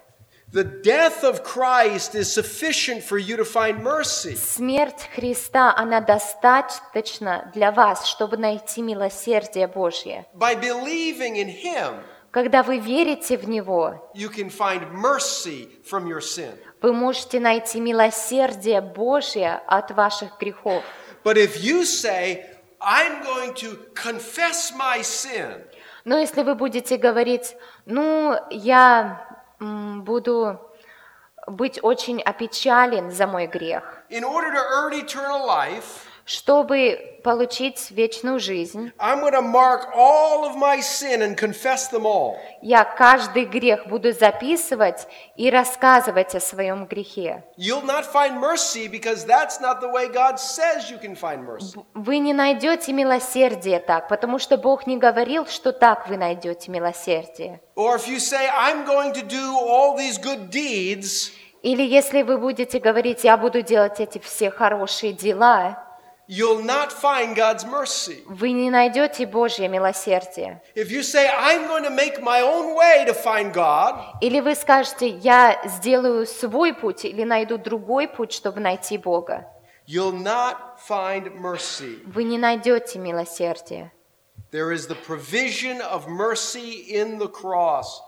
The 0.52 0.62
death 0.62 1.24
of 1.24 1.42
Christ 1.42 2.14
is 2.14 2.32
sufficient 2.32 3.02
for 3.02 3.18
you 3.18 3.36
to 3.36 3.44
find 3.44 3.82
mercy. 3.82 4.36
Смерть 4.36 5.08
Христа, 5.14 5.74
она 5.76 6.00
достаточна 6.00 7.50
для 7.52 7.72
вас, 7.72 8.06
чтобы 8.06 8.36
найти 8.36 8.80
милосердие 8.80 9.66
Божье. 9.66 10.26
By 10.34 10.54
believing 10.54 11.36
in 11.36 11.48
Him, 11.48 12.02
Когда 12.30 12.62
вы 12.62 12.78
верите 12.78 13.36
в 13.36 13.48
Него, 13.48 14.10
you 14.14 14.28
can 14.28 14.48
find 14.48 14.92
mercy 14.92 15.68
from 15.84 16.06
your 16.06 16.20
sin. 16.20 16.56
Вы 16.84 16.92
можете 16.92 17.40
найти 17.40 17.80
милосердие 17.80 18.82
Божье 18.82 19.62
от 19.66 19.90
ваших 19.92 20.38
грехов. 20.38 20.84
But 21.24 21.38
if 21.38 21.56
you 21.62 21.82
say, 21.84 22.44
I'm 22.78 23.24
going 23.24 23.54
to 23.54 23.78
confess 23.94 24.70
my 24.76 25.00
sin, 25.00 25.64
Но 26.04 26.18
если 26.18 26.42
вы 26.42 26.54
будете 26.54 26.98
говорить, 26.98 27.56
ну, 27.86 28.36
я 28.50 29.26
буду 29.58 30.60
быть 31.46 31.82
очень 31.82 32.20
опечален 32.20 33.10
за 33.10 33.26
мой 33.26 33.46
грех, 33.46 34.02
in 34.10 34.22
order 34.22 34.52
to 34.52 34.60
earn 34.76 34.92
eternal 34.92 35.46
life, 35.46 36.03
чтобы 36.24 37.20
получить 37.22 37.90
вечную 37.90 38.38
жизнь, 38.38 38.92
I'm 38.98 39.20
going 39.20 39.32
to 39.32 39.42
mark 39.42 39.88
all 39.94 40.44
of 40.44 40.56
my 40.56 40.80
sin 40.80 41.22
and 41.22 41.36
confess 41.36 41.90
them 41.90 42.04
all. 42.06 42.36
я 42.62 42.84
каждый 42.84 43.44
грех 43.44 43.86
буду 43.86 44.12
записывать 44.12 45.06
и 45.36 45.50
рассказывать 45.50 46.34
о 46.34 46.40
своем 46.40 46.86
грехе. 46.86 47.44
You'll 47.58 47.84
not 47.84 48.04
find 48.12 48.38
mercy 48.40 48.88
because 48.88 49.26
that's 49.26 49.60
not 49.60 49.80
the 49.80 49.90
way 49.90 50.08
God 50.08 50.38
says 50.38 50.90
you 50.90 50.98
can 50.98 51.14
find 51.14 51.44
mercy. 51.44 51.78
Вы 51.94 52.18
не 52.18 52.32
найдете 52.32 52.92
милосердие 52.92 53.80
так, 53.80 54.08
потому 54.08 54.38
что 54.38 54.56
Бог 54.56 54.86
не 54.86 54.96
говорил, 54.96 55.46
что 55.46 55.72
так 55.72 56.08
вы 56.08 56.16
найдете 56.16 56.70
милосердие. 56.70 57.60
Or 57.76 57.96
if 57.96 58.08
you 58.08 58.18
say, 58.18 58.48
I'm 58.48 58.86
going 58.86 59.12
to 59.14 59.22
do 59.22 59.58
all 59.58 59.96
these 59.96 60.18
good 60.18 60.50
deeds, 60.50 61.32
Или 61.62 61.82
если 61.82 62.20
вы 62.22 62.36
будете 62.36 62.78
говорить, 62.78 63.24
я 63.24 63.38
буду 63.38 63.62
делать 63.62 63.98
эти 63.98 64.18
все 64.18 64.50
хорошие 64.50 65.14
дела, 65.14 65.83
you'll 66.28 66.62
not 66.64 66.90
find 66.92 67.34
God's 67.36 67.64
mercy. 67.66 68.22
вы 68.26 68.52
не 68.52 68.70
найдете 68.70 69.26
Божье 69.26 69.68
милосердие. 69.68 70.60
If 70.74 70.90
you 70.90 71.02
say, 71.02 71.28
I'm 71.28 71.66
going 71.68 71.84
to 71.84 71.90
make 71.90 72.20
my 72.22 72.40
own 72.40 72.74
way 72.76 73.04
to 73.06 73.14
find 73.14 73.52
God, 73.52 73.96
Или 74.20 74.40
вы 74.40 74.54
скажете, 74.54 75.08
я 75.08 75.60
сделаю 75.64 76.26
свой 76.26 76.72
путь 76.74 77.04
или 77.04 77.24
найду 77.24 77.58
другой 77.58 78.08
путь, 78.08 78.32
чтобы 78.32 78.60
найти 78.60 78.98
Бога. 78.98 79.46
you'll 79.86 80.12
not 80.12 80.78
find 80.88 81.34
mercy. 81.38 82.00
Вы 82.06 82.24
не 82.24 82.38
найдете 82.38 82.98
милосердие. 82.98 83.92
There 84.50 84.72
is 84.72 84.86
the 84.86 84.94
provision 84.94 85.80
of 85.82 86.06
mercy 86.08 86.86
in 86.88 87.18
the 87.18 87.28
cross. 87.28 88.00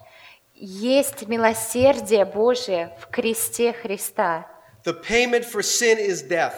Есть 0.54 1.26
милосердие 1.28 2.24
Божие 2.24 2.96
в 3.00 3.08
кресте 3.08 3.72
Христа. 3.74 4.46
The 4.84 4.94
payment 5.02 5.44
for 5.44 5.60
sin 5.62 5.98
is 5.98 6.22
death. 6.22 6.54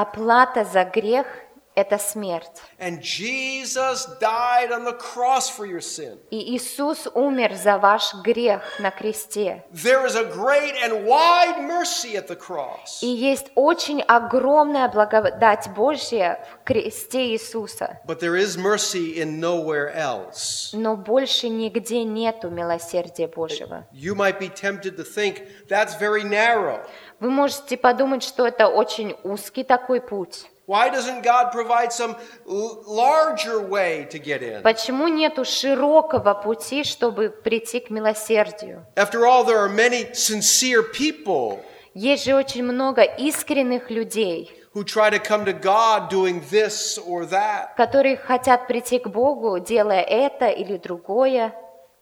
Оплата 0.00 0.64
за 0.64 0.84
грех– 0.84 1.26
это 1.74 1.98
смерть. 1.98 2.62
And 2.78 3.00
Jesus 3.00 4.06
died 4.20 4.70
on 4.70 4.84
the 4.84 4.96
cross 4.96 5.48
for 5.48 5.66
your 5.66 5.80
sin. 5.80 6.18
И 6.30 6.54
Иисус 6.56 7.08
умер 7.14 7.54
за 7.54 7.78
ваш 7.78 8.14
грех 8.22 8.62
на 8.78 8.92
кресте. 8.92 9.64
There 9.72 10.06
is 10.06 10.14
a 10.14 10.24
great 10.24 10.74
and 10.84 11.04
wide 11.04 11.60
mercy 11.66 12.16
at 12.16 12.28
the 12.28 12.36
cross. 12.36 13.02
И 13.02 13.06
есть 13.06 13.46
очень 13.56 14.00
огромная 14.02 14.88
благодать 14.88 15.68
Божья 15.74 16.44
в 16.52 16.64
кресте 16.64 17.32
Иисуса. 17.32 17.98
But 18.06 18.20
there 18.20 18.36
is 18.36 18.56
mercy 18.56 19.20
in 19.20 19.40
nowhere 19.40 19.92
else. 19.92 20.70
Но 20.72 20.96
больше 20.96 21.48
нигде 21.48 22.04
нету 22.04 22.50
милосердия 22.50 23.26
Божьего. 23.26 23.84
You 23.92 24.14
might 24.14 24.38
be 24.38 24.48
tempted 24.48 24.96
to 24.96 25.04
think 25.04 25.42
that's 25.68 25.98
very 25.98 26.22
narrow. 26.22 26.84
Вы 27.20 27.30
можете 27.30 27.76
подумать, 27.76 28.22
что 28.22 28.46
это 28.46 28.68
очень 28.68 29.16
узкий 29.24 29.64
такой 29.64 30.00
путь. 30.00 30.46
Why 30.68 30.90
doesn't 30.90 31.22
God 31.22 31.50
provide 31.50 31.92
some 31.92 32.14
larger 32.46 33.58
way 33.58 34.06
to 34.10 34.18
get 34.18 34.42
in? 34.42 34.62
Почему 34.62 35.08
нету 35.08 35.44
широкого 35.44 36.34
пути, 36.34 36.84
чтобы 36.84 37.30
прийти 37.30 37.80
к 37.80 37.90
милосердию? 37.90 38.84
After 38.94 39.24
all, 39.24 39.44
there 39.44 39.58
are 39.58 39.68
many 39.70 40.12
sincere 40.12 40.82
people 40.92 41.60
Есть 41.94 42.26
же 42.26 42.34
очень 42.36 42.62
много 42.64 43.02
искренних 43.02 43.90
людей, 43.90 44.52
who 44.74 44.84
try 44.84 45.10
to 45.10 45.18
come 45.18 45.44
to 45.46 45.54
God 45.54 46.10
doing 46.10 46.42
this 46.50 46.98
or 46.98 47.24
that. 47.30 47.74
которые 47.76 48.16
хотят 48.18 48.66
прийти 48.68 48.98
к 48.98 49.08
Богу, 49.08 49.58
делая 49.58 50.02
это 50.02 50.48
или 50.48 50.76
другое. 50.76 51.54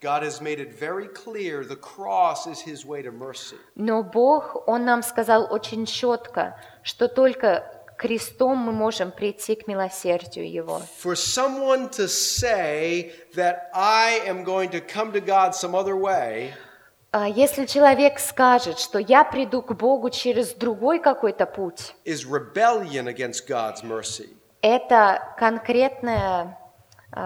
God 0.06 0.22
has 0.22 0.40
made 0.40 0.60
it 0.60 0.72
very 0.78 1.08
clear 1.08 1.64
the 1.64 1.74
cross 1.92 2.46
is 2.46 2.60
his 2.60 2.86
way 2.86 3.02
to 3.02 3.10
mercy. 3.10 3.56
Но 3.74 4.04
Бог, 4.04 4.68
Он 4.68 4.84
нам 4.84 5.02
сказал 5.02 5.48
очень 5.50 5.84
четко, 5.84 6.54
что 6.84 7.08
только 7.08 7.64
крестом 7.98 8.58
мы 8.58 8.72
можем 8.72 9.10
прийти 9.10 9.56
к 9.56 9.66
милосердию 9.66 10.48
Его. 10.48 10.80
For 11.02 11.16
someone 11.16 11.88
to 11.90 12.06
say 12.06 13.12
that 13.34 13.68
I 13.74 14.20
am 14.26 14.44
going 14.44 14.70
to 14.70 14.80
come 14.80 15.10
to 15.12 15.20
God 15.20 15.54
some 15.54 15.74
other 15.74 15.96
way 15.96 16.52
А 17.12 17.26
Если 17.28 17.64
человек 17.66 18.18
скажет, 18.20 18.78
что 18.78 18.98
я 18.98 19.24
приду 19.24 19.62
к 19.62 19.72
Богу 19.74 20.10
через 20.10 20.52
другой 20.52 21.00
какой-то 21.00 21.46
путь, 21.46 21.94
is 22.04 22.24
rebellion 22.24 23.08
against 23.08 23.48
God's 23.48 23.82
mercy. 23.82 24.28
это 24.62 25.20
конкретное 25.38 26.18
а, 26.18 26.58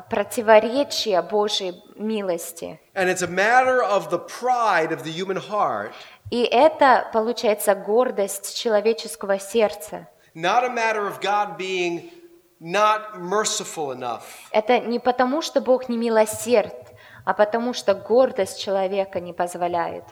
противоречие 0.08 1.20
Божьей 1.22 1.74
милости. 1.96 2.78
And 2.94 3.08
it's 3.08 3.22
a 3.22 3.26
matter 3.26 3.82
of 3.82 4.10
the 4.10 4.18
pride 4.18 4.92
of 4.92 5.02
the 5.04 5.10
human 5.12 5.36
heart, 5.36 5.92
И 6.30 6.42
это, 6.44 7.08
получается, 7.12 7.74
гордость 7.74 8.56
человеческого 8.56 9.38
сердца. 9.40 10.06
not 10.34 10.64
a 10.64 10.70
matter 10.70 11.06
of 11.08 11.20
God 11.20 11.56
being 11.58 12.10
not 12.60 13.18
merciful 13.18 13.90
enough. 13.92 14.22
Это 14.52 14.78
не 14.78 14.98
потому, 15.00 15.42
что 15.42 15.60
Бог 15.60 15.88
не 15.88 15.96
милосерд, 15.96 16.74
а 17.24 17.34
потому 17.34 17.72
что 17.74 17.94
гордость 17.94 18.60
человека 18.60 19.18
не 19.18 19.32
позволяет. 19.32 20.04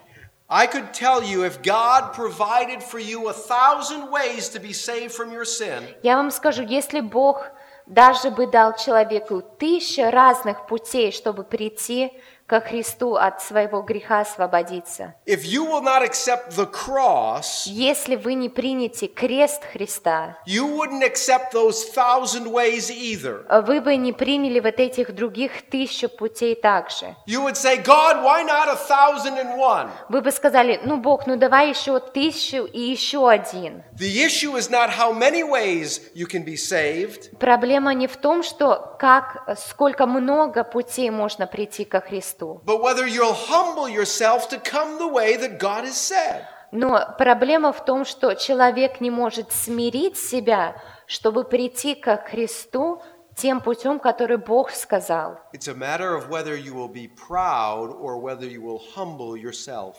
I 0.50 0.66
could 0.66 0.92
tell 0.94 1.22
you 1.22 1.44
if 1.44 1.62
God 1.62 2.14
provided 2.14 2.82
for 2.82 2.98
you 2.98 3.28
a 3.28 3.34
thousand 3.34 4.10
ways 4.10 4.48
to 4.48 4.58
be 4.58 4.72
saved 4.72 5.12
from 5.12 5.30
your 5.30 5.44
sin, 5.44 5.84
Я 6.02 6.16
вам 6.16 6.30
скажу, 6.30 6.62
если 6.62 7.00
Бог 7.00 7.46
даже 7.88 8.30
бы 8.30 8.46
дал 8.46 8.76
человеку 8.76 9.42
тысячу 9.42 10.10
разных 10.10 10.66
путей, 10.66 11.10
чтобы 11.10 11.42
прийти 11.42 12.12
ко 12.48 12.60
Христу 12.60 13.14
от 13.14 13.42
своего 13.42 13.82
греха 13.82 14.20
освободиться, 14.20 15.14
if 15.26 15.44
you 15.44 15.66
will 15.66 15.82
not 15.82 16.02
accept 16.02 16.56
the 16.56 16.66
cross, 16.66 17.66
если 17.66 18.16
вы 18.16 18.32
не 18.34 18.48
примете 18.48 19.06
крест 19.06 19.62
Христа, 19.70 20.38
you 20.46 20.66
wouldn't 20.66 21.02
accept 21.02 21.52
those 21.52 21.92
thousand 21.94 22.46
ways 22.50 22.90
either. 22.90 23.44
вы 23.66 23.82
бы 23.82 23.96
не 23.96 24.14
приняли 24.14 24.60
вот 24.60 24.80
этих 24.80 25.14
других 25.14 25.68
тысячу 25.68 26.08
путей 26.08 26.54
также. 26.54 27.14
You 27.26 27.44
would 27.44 27.56
say, 27.56 27.76
God, 27.84 28.22
why 28.24 28.42
not 28.42 28.68
a 28.68 28.76
thousand 28.76 29.36
and 29.36 29.58
one? 29.58 29.90
Вы 30.08 30.22
бы 30.22 30.30
сказали, 30.30 30.80
ну 30.82 30.96
Бог, 30.96 31.26
ну 31.26 31.36
давай 31.36 31.68
еще 31.68 32.00
тысячу 32.00 32.64
и 32.64 32.80
еще 32.80 33.28
один. 33.28 33.82
The 33.98 34.24
issue 34.24 34.56
is 34.56 34.70
not 34.70 34.88
how 34.88 35.12
many 35.12 35.42
ways 35.42 36.00
you 36.14 36.26
can 36.26 36.44
be 36.46 36.56
saved. 36.56 37.36
Проблема 37.38 37.92
не 37.92 38.06
в 38.06 38.16
том, 38.16 38.42
что 38.42 38.96
как, 38.98 39.44
сколько 39.58 40.06
много 40.06 40.64
путей 40.64 41.10
можно 41.10 41.46
прийти 41.46 41.84
ко 41.84 42.00
Христу, 42.00 42.37
But 42.64 42.80
whether 42.82 43.06
you'll 43.06 43.34
humble 43.34 43.88
yourself 43.88 44.48
to 44.50 44.58
come 44.58 44.98
the 44.98 45.08
way 45.08 45.36
that 45.36 45.58
God 45.58 45.84
has 45.84 45.96
said. 45.96 46.46
но 46.70 47.14
проблема 47.18 47.72
в 47.72 47.84
том, 47.84 48.04
что 48.04 48.34
человек 48.34 49.00
не 49.00 49.10
может 49.10 49.52
смирить 49.52 50.16
себя, 50.18 50.76
чтобы 51.06 51.44
прийти 51.44 51.94
ко 51.94 52.16
Христу 52.16 53.02
тем 53.36 53.60
путем, 53.60 53.98
который 53.98 54.36
Бог 54.36 54.70
сказал. 54.70 55.38
It's 55.52 55.68
a 55.68 55.74
matter 55.74 56.14
of 56.14 56.28
whether 56.28 56.56
you 56.56 56.74
will 56.74 56.92
be 56.92 57.08
proud 57.08 57.90
or 57.90 58.20
whether 58.20 58.46
you 58.46 58.60
will 58.60 58.80
humble 58.96 59.36
yourself. 59.36 59.94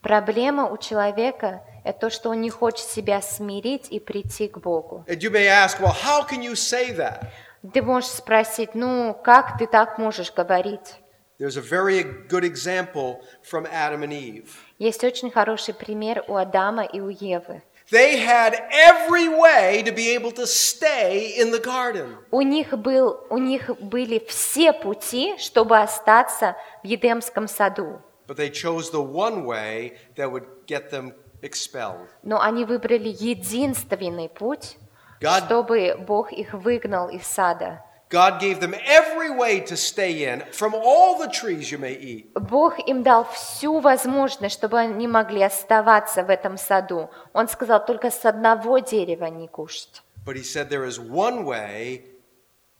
Проблема 0.00 0.68
у 0.70 0.76
человека– 0.76 1.62
это 1.84 2.00
то, 2.00 2.10
что 2.10 2.30
он 2.30 2.40
не 2.42 2.50
хочет 2.50 2.86
себя 2.86 3.20
смирить 3.22 3.88
и 3.90 3.98
прийти 3.98 4.48
к 4.48 4.58
Богу. 4.58 5.04
And 5.08 5.18
you 5.18 5.30
may 5.30 5.48
ask, 5.48 5.80
well, 5.80 5.94
how 5.94 6.22
can 6.26 6.42
you 6.42 6.54
say 6.54 6.94
that? 6.96 7.26
Ты 7.72 7.82
можешь 7.82 8.10
спросить, 8.10 8.74
ну, 8.74 9.16
как 9.24 9.58
ты 9.58 9.66
так 9.66 9.98
можешь 9.98 10.32
говорить? 10.32 10.96
There's 11.38 11.56
a 11.56 11.60
very 11.60 12.04
good 12.28 12.44
example 12.44 13.20
from 13.42 13.66
Adam 13.66 14.02
and 14.02 14.12
Eve. 14.12 14.50
Есть 14.78 15.02
очень 15.02 15.30
хороший 15.30 15.74
пример 15.74 16.24
у 16.28 16.36
Адама 16.36 16.84
и 16.84 17.00
у 17.00 17.08
Евы. 17.08 17.62
They 17.90 18.16
had 18.24 18.54
every 18.72 19.28
way 19.28 19.82
to 19.82 19.92
be 19.92 20.14
able 20.14 20.32
to 20.32 20.46
stay 20.46 21.34
in 21.36 21.50
the 21.50 21.60
garden. 21.60 22.16
У 22.30 22.40
них, 22.40 22.72
был, 22.78 23.26
у 23.28 23.36
них 23.38 23.68
были 23.80 24.20
все 24.26 24.72
пути, 24.72 25.36
чтобы 25.38 25.78
остаться 25.80 26.56
в 26.82 26.86
Едемском 26.86 27.46
саду. 27.46 28.00
But 28.26 28.36
they 28.36 28.48
chose 28.50 28.90
the 28.90 29.02
one 29.02 29.44
way 29.44 29.98
that 30.16 30.30
would 30.30 30.46
get 30.66 30.90
them 30.90 31.12
expelled. 31.42 32.06
Но 32.22 32.40
они 32.40 32.64
выбрали 32.64 33.08
единственный 33.08 34.28
путь, 34.30 34.78
God- 35.20 35.44
чтобы 35.44 35.96
Бог 35.98 36.32
их 36.32 36.54
выгнал 36.54 37.08
из 37.10 37.26
сада. 37.26 37.82
God 38.10 38.40
gave 38.40 38.60
them 38.60 38.74
every 38.84 39.30
way 39.30 39.60
to 39.60 39.76
stay 39.76 40.32
in 40.32 40.44
from 40.52 40.74
all 40.74 41.18
the 41.18 41.28
trees 41.28 41.72
you 41.72 41.78
may 41.78 41.98
eat. 41.98 42.32
Бог 42.34 42.78
им 42.78 43.02
дал 43.02 43.24
всю 43.24 43.80
возможность, 43.80 44.54
чтобы 44.54 44.78
они 44.78 45.08
могли 45.08 45.42
оставаться 45.42 46.22
в 46.22 46.30
этом 46.30 46.56
саду. 46.56 47.10
Он 47.32 47.48
сказал, 47.48 47.84
только 47.84 48.10
с 48.10 48.24
одного 48.24 48.78
дерева 48.78 49.24
не 49.26 49.48
кушать. 49.48 50.02
But 50.24 50.36
he 50.36 50.42
said 50.42 50.68
there 50.68 50.84
is 50.84 50.98
one 50.98 51.44
way 51.44 52.02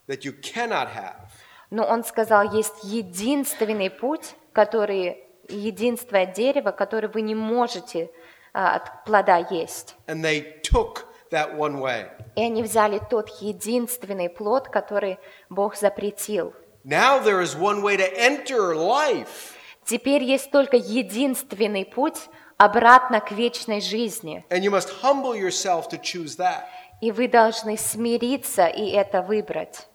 that 0.07 0.25
you 0.25 0.33
cannot 0.33 0.89
have. 0.95 1.31
Но 1.71 1.85
он 1.85 2.05
сказал, 2.05 2.53
есть 2.53 2.85
единственный 2.85 3.91
путь, 3.91 4.35
который, 4.53 5.25
единственное 5.49 6.27
дерево, 6.27 6.71
которое 6.71 7.09
вы 7.09 7.23
не 7.23 7.35
можете 7.35 8.11
а, 8.53 8.77
от 8.77 9.05
плода 9.05 9.39
есть. 9.39 9.97
And 10.07 10.23
they 10.23 10.63
took 10.63 11.07
that 11.35 11.57
one 11.57 11.81
way. 11.81 12.07
И 12.37 12.43
они 12.43 12.63
взяли 12.63 13.01
тот 13.11 13.29
единственный 13.41 14.29
плод, 14.29 14.69
который 14.69 15.19
Бог 15.51 15.77
запретил. 15.77 16.53
Now 16.85 17.19
there 17.23 17.41
is 17.43 17.55
one 17.57 17.83
way 17.83 17.97
to 17.97 18.09
enter 18.17 18.75
life, 18.75 19.53
Теперь 19.87 20.23
есть 20.23 20.51
только 20.51 20.77
единственный 20.79 21.85
путь 21.85 22.29
обратно 22.57 23.21
к 23.21 23.33
вечной 23.33 23.81
жизни. 23.81 24.45
and 24.51 24.63
you 24.63 24.71
must 24.71 24.89
humble 25.03 25.35
yourself 25.35 25.89
to 25.91 25.99
choose 26.01 26.37
that. 26.37 26.63
И 27.01 27.11
вы 27.11 27.29
должны 27.29 27.77
смириться 27.77 28.67
и 28.67 28.91
это 28.91 29.21
выбрать. 29.23 29.87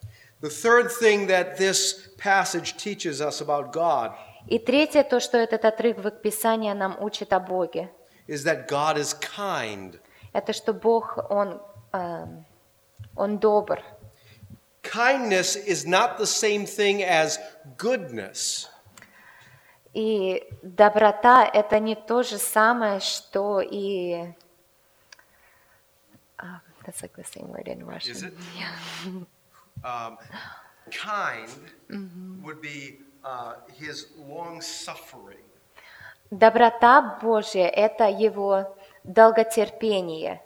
The 0.41 0.49
third 0.49 0.89
thing 0.91 1.27
that 1.27 1.57
this 1.57 2.09
passage 2.17 2.77
teaches 2.77 3.19
us 3.21 3.41
about 3.41 3.71
God 3.73 4.11
И 4.47 4.57
третье, 4.57 5.03
то, 5.03 5.19
что 5.19 5.37
этот 5.37 5.65
отрывок 5.65 6.21
Писания 6.21 6.73
нам 6.73 6.95
учит 7.01 7.33
о 7.33 7.39
Боге, 7.39 7.89
is 8.27 8.45
that 8.45 8.67
God 8.69 8.97
is 8.97 9.13
kind. 9.13 9.99
Это 10.33 10.53
что 10.53 10.73
Бог, 10.73 11.17
Он, 11.29 11.61
эм, 11.91 12.45
он 13.15 13.37
добр. 13.37 13.81
Kindness 14.83 15.55
is 15.55 15.85
not 15.85 16.17
the 16.17 16.25
same 16.25 16.65
thing 16.65 17.03
as 17.03 17.37
goodness. 17.77 18.67
И 19.93 20.47
доброта– 20.61 21.45
это 21.53 21.79
не 21.79 21.95
то 21.95 22.23
же 22.23 22.37
самое, 22.37 22.99
что 22.99 23.59
и... 23.59 24.33
Ah, 26.37 26.61
that's 26.85 27.01
like 27.01 27.15
the 27.15 27.23
same 27.23 27.49
word 27.49 27.67
in 27.67 27.85
Russian. 27.85 28.11
Is 28.11 28.23
it? 28.23 28.33
Um, 29.83 30.17
kind 30.91 31.49
would 32.43 32.61
be 32.61 32.99
uh, 33.23 33.55
his 33.73 34.07
long 34.17 34.61
suffering. 34.61 35.43
Доброта 36.31 37.17
Божья– 37.21 37.67
это 37.67 38.07
Его 38.07 38.77
долготерпение, 39.09 40.41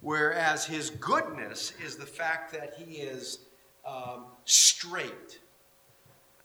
Whereas 0.00 0.66
his 0.66 0.90
goodness 0.90 1.72
is 1.82 1.96
the 1.96 2.04
fact 2.04 2.52
that 2.52 2.74
he 2.76 3.00
is 3.00 3.38
um, 3.86 4.26
straight. 4.44 5.40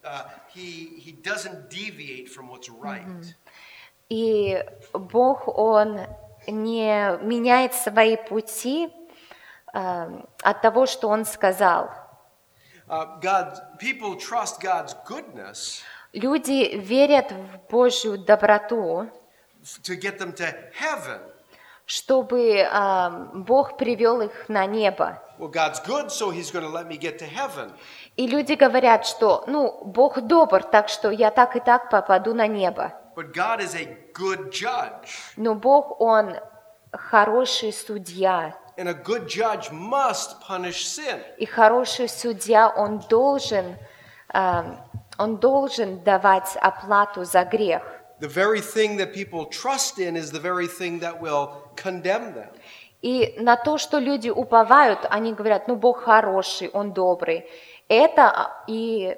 Uh, 0.04 0.24
he, 0.48 0.94
he 0.98 1.12
doesn't 1.12 1.70
deviate 1.70 2.30
from 2.30 2.48
what's 2.48 2.70
right. 2.70 3.36
И 4.10 4.64
Бог, 4.94 5.48
Он 5.48 6.00
не 6.48 7.18
меняет 7.22 7.74
свои 7.74 8.16
пути 8.16 8.90
э, 9.74 10.22
от 10.42 10.62
того, 10.62 10.86
что 10.86 11.10
Он 11.10 11.26
сказал. 11.26 11.92
Uh, 12.88 13.20
God, 13.20 13.78
people 13.78 14.16
trust 14.16 14.62
God's 14.62 14.96
goodness 15.06 15.84
Люди 16.12 16.76
верят 16.76 17.32
в 17.32 17.70
Божью 17.70 18.18
доброту, 18.18 19.12
to 19.84 19.96
get 19.96 20.18
them 20.18 20.34
to 20.34 20.46
heaven. 20.74 21.22
Чтобы 21.90 22.40
э, 22.60 23.10
Бог 23.34 23.76
привел 23.76 24.22
их 24.22 24.48
на 24.48 24.68
небо. 24.68 25.20
И 28.16 28.28
люди 28.28 28.54
говорят, 28.54 29.06
что, 29.08 29.44
ну, 29.48 29.82
Бог 29.86 30.22
добр, 30.22 30.64
так 30.64 30.88
что 30.88 31.10
я 31.10 31.32
так 31.32 31.56
и 31.56 31.60
так 31.60 31.90
попаду 31.90 32.36
на 32.36 32.46
небо. 32.46 32.94
Но 35.36 35.56
Бог, 35.56 36.00
Он 36.00 36.36
хороший 36.92 37.74
судья. 37.74 38.54
and 38.78 38.88
a 38.88 38.94
good 38.94 39.28
judge 39.28 39.72
must 39.72 40.40
punish 40.48 40.86
sin. 40.86 41.20
И 41.38 41.46
хороший 41.46 42.08
судья, 42.08 42.70
он 42.70 43.00
должен, 43.10 43.78
эм, 44.34 44.78
он 45.18 45.38
должен 45.38 46.00
давать 46.04 46.56
оплату 46.62 47.26
за 47.26 47.44
грех. 47.44 47.99
The 48.20 48.28
very 48.28 48.62
thing 48.62 48.98
that 48.98 49.14
people 49.14 49.46
trust 49.46 49.98
in 49.98 50.18
is 50.18 50.32
the 50.32 50.40
very 50.40 50.68
thing 50.68 51.00
that 51.00 51.22
will 51.22 51.72
condemn 51.76 52.34
them. 52.34 52.50
И 53.02 53.36
на 53.40 53.56
то, 53.56 53.78
что 53.78 53.98
люди 53.98 54.30
уповают, 54.30 55.08
они 55.10 55.34
говорят, 55.34 55.68
ну 55.68 55.76
Бог 55.76 56.02
хороший, 56.04 56.70
Он 56.74 56.92
добрый. 56.92 57.46
Это 57.88 58.30
а, 58.30 58.64
и, 58.68 59.18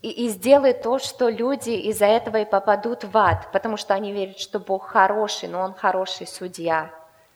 и, 0.00 0.10
и 0.10 0.28
сделает 0.28 0.82
то, 0.82 0.98
что 0.98 1.28
люди 1.28 1.70
из-за 1.90 2.06
этого 2.06 2.38
и 2.38 2.44
попадут 2.46 3.04
в 3.04 3.16
ад, 3.18 3.48
потому 3.52 3.76
что 3.76 3.92
они 3.92 4.12
верят, 4.12 4.38
что 4.38 4.58
Бог 4.58 4.86
хороший, 4.86 5.48
но 5.48 5.60
Он 5.60 5.74
хороший 5.74 6.26
судья. 6.26 6.90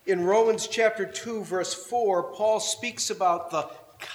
In 0.06 0.24
Romans 0.24 0.68
chapter 0.68 1.04
2 1.04 1.42
verse 1.42 1.74
4, 1.74 2.32
Paul 2.34 2.60
speaks 2.60 3.10
about 3.10 3.50
the 3.50 3.68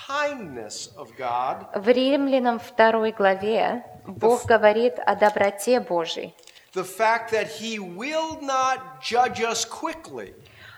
kindness 0.08 0.89
of 0.97 1.10
God 1.17 1.67
В 1.76 1.88
Римлянам 1.88 2.60
2 2.60 3.12
главе 3.12 3.84
Бог 4.06 4.46
говорит 4.46 5.00
о 5.00 5.16
доброте 5.16 5.80
Божьей, 5.80 6.36
the 6.74 6.84
fact 6.84 7.32
that 7.32 7.48
he 7.60 7.78
will 7.80 8.40
not 8.42 8.80
judge 9.02 9.42
us 9.42 9.66
quickly. 9.66 10.34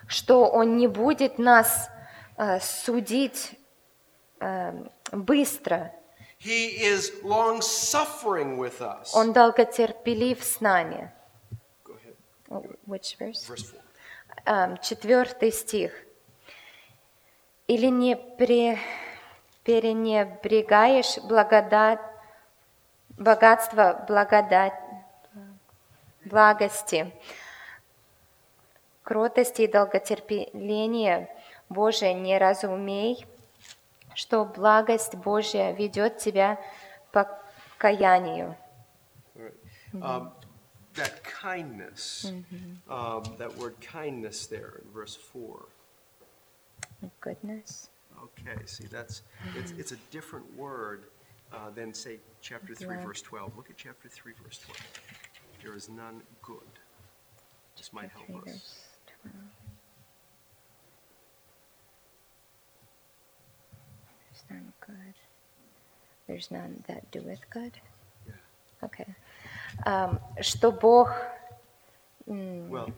что 0.08 0.46
Он 0.50 0.78
не 0.78 0.88
будет 0.88 1.40
нас 1.40 1.90
э, 2.38 2.60
судить 2.60 3.58
э, 4.40 4.74
быстро, 5.12 5.92
He 6.40 6.82
is 6.82 7.24
long 7.24 7.62
suffering 7.62 8.58
with 8.58 8.82
us. 8.82 9.12
Он 9.14 9.32
долготерпелив 9.32 10.44
с 10.44 10.60
нами. 10.60 11.10
Go 11.86 11.94
ahead. 11.94 12.76
Which 12.86 13.16
verse? 13.18 13.48
Verse 13.48 13.72
4. 13.72 13.82
Эм, 14.46 14.78
Четвертый 14.82 15.54
стих. 15.54 15.94
Или 17.68 17.86
не 17.88 18.16
пре- 18.16 18.78
перенебрегаешь 19.64 21.18
благодать, 21.24 22.02
богатство 23.17 24.04
благодать, 24.08 24.73
благости, 26.26 27.13
кротости 29.04 29.63
и 29.63 29.67
долготерпения 29.67 31.30
Божия 31.69 32.13
не 32.13 32.38
разумей, 32.38 33.26
что 34.15 34.45
благость 34.45 35.15
Божья 35.15 35.71
ведет 35.71 36.17
тебя 36.17 36.60
по 37.12 37.28
покаянию. 37.84 38.56
Right. 39.36 39.54
Um, 40.02 40.32
that 40.93 41.23
kindness, 41.23 42.32
um, 42.88 43.23
that 43.38 43.56
word 43.58 43.76
kindness 43.82 44.47
there 44.47 44.82
in 44.84 44.91
verse 44.93 45.15
4. 45.15 45.65
Goodness. 47.19 47.89
Okay, 48.23 48.65
see, 48.65 48.88
that's, 48.88 49.23
it's, 49.58 49.71
it's 49.78 49.91
a 49.91 49.97
different 50.12 50.45
word 50.56 51.04
uh, 51.53 51.71
than, 51.71 51.94
say, 51.94 52.18
chapter 52.40 52.75
3, 52.75 52.97
Yeah. 52.97 53.05
verse 53.05 53.23
12. 53.23 53.57
Look 53.57 53.71
at 53.71 53.77
chapter 53.77 54.09
3, 54.09 54.33
verse 54.42 54.59
12. 54.59 54.79
There 55.62 55.75
is 55.75 55.88
none 55.88 56.23
good. 56.42 56.68
This 57.77 57.92
might 57.92 58.11
help 58.11 58.47
us. 58.47 58.88
There's 64.31 64.44
none 64.51 64.73
good. 64.87 65.14
There's 66.27 66.51
none 66.51 66.85
that 66.87 67.11
doeth 67.11 67.40
good. 67.51 67.73
Yeah. 68.27 68.33
Okay. 68.85 69.07
Um, 69.87 70.21
что 70.40 70.71
Бог... 70.73 71.11
м, 72.29 72.68
Well, 72.68 72.90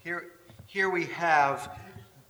here, 0.00 0.30
here 0.66 0.90
we 0.90 1.06
have 1.06 1.70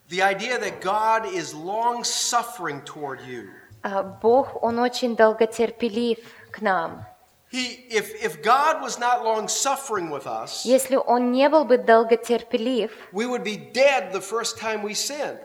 the 0.08 0.22
idea 0.22 0.58
that 0.58 0.80
God 0.80 1.26
is 1.26 1.54
long 1.54 2.04
suffering 2.04 2.82
toward 2.82 3.20
you. 3.22 3.48
а, 3.82 4.02
Бог, 4.02 4.62
Он 4.62 4.78
очень 4.78 5.16
долготерпелив 5.16 6.18
к 6.50 6.60
нам. 6.60 7.04
He, 7.52 7.86
if, 7.88 8.10
if 8.20 8.42
God 8.42 8.82
was 8.82 8.98
not 8.98 9.22
long 9.22 9.46
suffering 9.46 10.10
with 10.10 10.26
us, 10.26 10.64
Если 10.64 10.96
Он 10.96 11.30
не 11.30 11.48
был 11.48 11.64
бы 11.64 11.78
долготерпелив, 11.78 12.90
we 13.12 13.26
would 13.26 13.44
be 13.44 13.56
dead 13.56 14.12
the 14.12 14.20
first 14.20 14.58
time 14.58 14.82
we 14.82 14.94
sinned. 14.94 15.38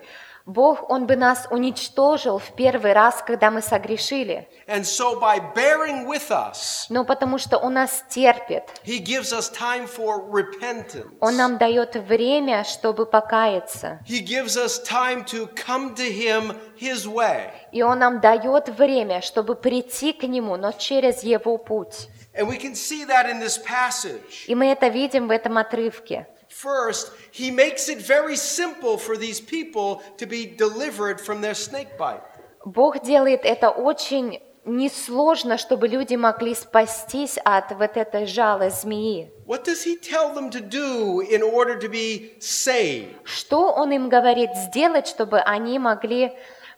Бог, 0.47 0.91
Он 0.91 1.07
бы 1.07 1.17
нас 1.17 1.47
уничтожил 1.51 2.39
в 2.39 2.53
первый 2.53 2.93
раз, 2.93 3.25
когда 3.27 3.51
мы 3.51 3.63
согрешили. 3.63 4.47
And 4.67 4.85
so, 4.85 5.19
by 5.19 5.41
bearing 5.55 6.07
with 6.07 6.31
us, 6.31 6.85
Но 6.91 7.05
потому 7.07 7.39
что 7.39 7.57
Он 7.57 7.75
нас 7.75 8.05
терпит. 8.11 8.65
He 8.85 8.99
gives 8.99 9.33
us 9.33 9.51
time 9.51 9.87
for 9.87 10.21
repentance. 10.31 11.07
Он 11.21 11.37
нам 11.37 11.57
дает 11.57 11.97
время, 11.97 12.65
чтобы 12.65 13.07
покаяться. 13.07 14.01
He 14.07 14.21
gives 14.21 14.59
us 14.59 14.83
time 14.87 15.25
to 15.25 15.49
come 15.55 15.95
to 15.95 16.13
Him 16.13 16.55
His 16.79 17.07
way. 17.07 17.51
И 17.73 17.83
Он 17.83 17.99
нам 17.99 18.21
дает 18.21 18.69
время, 18.69 19.23
чтобы 19.23 19.55
прийти 19.55 20.13
к 20.13 20.25
Нему, 20.25 20.57
но 20.57 20.73
через 20.73 21.23
Его 21.23 21.57
путь. 21.57 22.09
And 22.35 22.49
we 22.49 22.59
can 22.59 22.75
see 22.75 23.07
that 23.07 23.31
in 23.31 23.41
this 23.41 23.57
passage. 23.57 24.45
И 24.47 24.55
мы 24.55 24.67
это 24.67 24.89
видим 24.89 25.29
в 25.29 25.31
этом 25.31 25.57
отрывке. 25.57 26.27
First, 26.54 27.12
He 27.32 27.52
makes 27.52 27.90
it 27.90 28.02
very 28.02 28.36
simple 28.36 28.98
for 28.98 29.16
these 29.18 29.40
people 29.40 30.02
to 30.18 30.26
be 30.26 30.46
delivered 30.46 31.22
from 31.22 31.42
their 31.42 31.54
snake 31.54 31.98
bite. 31.98 32.22
Бог 32.66 33.02
делает 33.04 33.46
это 33.46 33.70
очень 33.70 34.42
несложно, 34.66 35.58
чтобы 35.58 35.88
люди 35.88 36.16
могли 36.16 36.54
спастись 36.56 37.38
от 37.44 37.72
вот 37.72 37.98
этой 37.98 38.26
жала 38.26 38.70
змеи. 38.70 39.32
What 39.46 39.64
does 39.64 39.84
He 39.84 39.98
tell 40.00 40.34
them 40.34 40.50
to 40.52 40.62
do 40.62 41.22
in 41.22 41.42
order 41.42 41.80
to 41.80 41.90
be 41.90 42.38
saved? 42.40 43.16
Что 43.24 43.72
Он 43.74 43.92
им 43.92 44.10
говорит 44.10 44.52
сделать, 44.56 45.08
чтобы 45.08 45.40
они 45.40 45.80
могли 45.80 46.34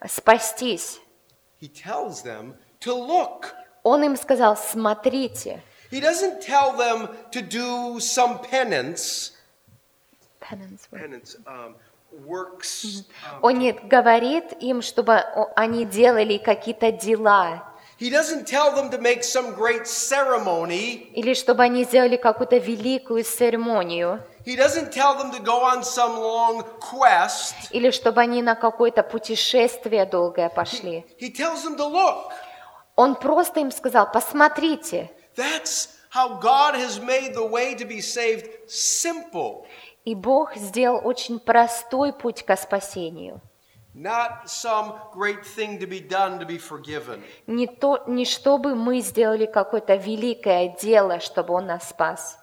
спастись? 0.07 0.99
He 1.59 1.69
tells 1.69 2.23
them 2.23 2.55
to 2.81 2.93
look. 2.93 3.53
Он 3.83 4.03
им 4.03 4.15
сказал, 4.15 4.55
смотрите. 4.55 5.61
He 5.91 5.99
doesn't 5.99 6.41
tell 6.41 6.77
them 6.77 7.09
to 7.31 7.41
do 7.41 7.99
some 7.99 8.39
penance, 8.39 9.33
Он 13.42 13.58
не 13.58 13.72
говорит 13.72 14.52
им, 14.60 14.82
чтобы 14.82 15.18
они 15.56 15.84
делали 15.84 16.38
какие-то 16.38 16.92
дела, 16.92 17.62
he 17.98 18.10
doesn't 18.10 18.44
tell 18.44 18.74
them 18.74 18.90
to 18.90 18.98
make 19.00 19.22
some 19.22 19.54
great 19.56 19.86
ceremony. 19.86 21.10
или 21.14 21.32
чтобы 21.34 21.62
они 21.62 21.84
сделали 21.84 22.16
какую-то 22.16 22.58
великую 22.58 23.24
церемонию, 23.24 24.22
He 24.44 24.54
doesn't 24.56 24.92
tell 24.92 25.16
them 25.18 25.32
to 25.32 25.42
go 25.42 25.64
on 25.64 25.82
some 25.82 26.16
long 26.20 26.64
quest. 26.78 27.54
или 27.70 27.90
чтобы 27.90 28.20
они 28.20 28.42
на 28.42 28.54
какое-то 28.54 29.02
путешествие 29.02 30.04
долгое 30.06 30.48
пошли. 30.50 31.04
He 31.18 31.32
tells 31.34 31.64
them 31.64 31.76
to 31.76 31.88
look. 31.90 32.30
Он 32.96 33.14
просто 33.16 33.60
им 33.60 33.70
сказал, 33.70 34.10
посмотрите. 34.12 35.10
That's 35.34 35.88
how 36.16 36.38
God 36.40 36.74
has 36.74 36.98
made 37.00 37.34
the 37.34 37.44
way 37.46 37.74
to 37.74 37.84
be 37.84 38.00
saved 38.00 38.48
simple, 38.66 39.66
И 40.04 40.14
Бог 40.14 40.54
сделал 40.56 41.00
очень 41.04 41.38
простой 41.40 42.12
путь 42.12 42.42
к 42.44 42.56
спасению. 42.56 43.40
not 43.94 44.46
some 44.46 44.94
great 45.14 45.44
thing 45.44 45.78
to 45.78 45.86
be 45.86 46.00
done 46.00 46.38
to 46.38 46.46
be 46.46 46.58
forgiven. 46.58 47.22
Не, 47.46 47.66
то, 47.66 48.04
не 48.06 48.24
чтобы 48.24 48.74
мы 48.74 49.00
сделали 49.00 49.46
какое-то 49.46 49.96
великое 49.96 50.76
дело, 50.80 51.18
чтобы 51.20 51.54
Он 51.54 51.66
нас 51.66 51.88
спас. 51.88 52.38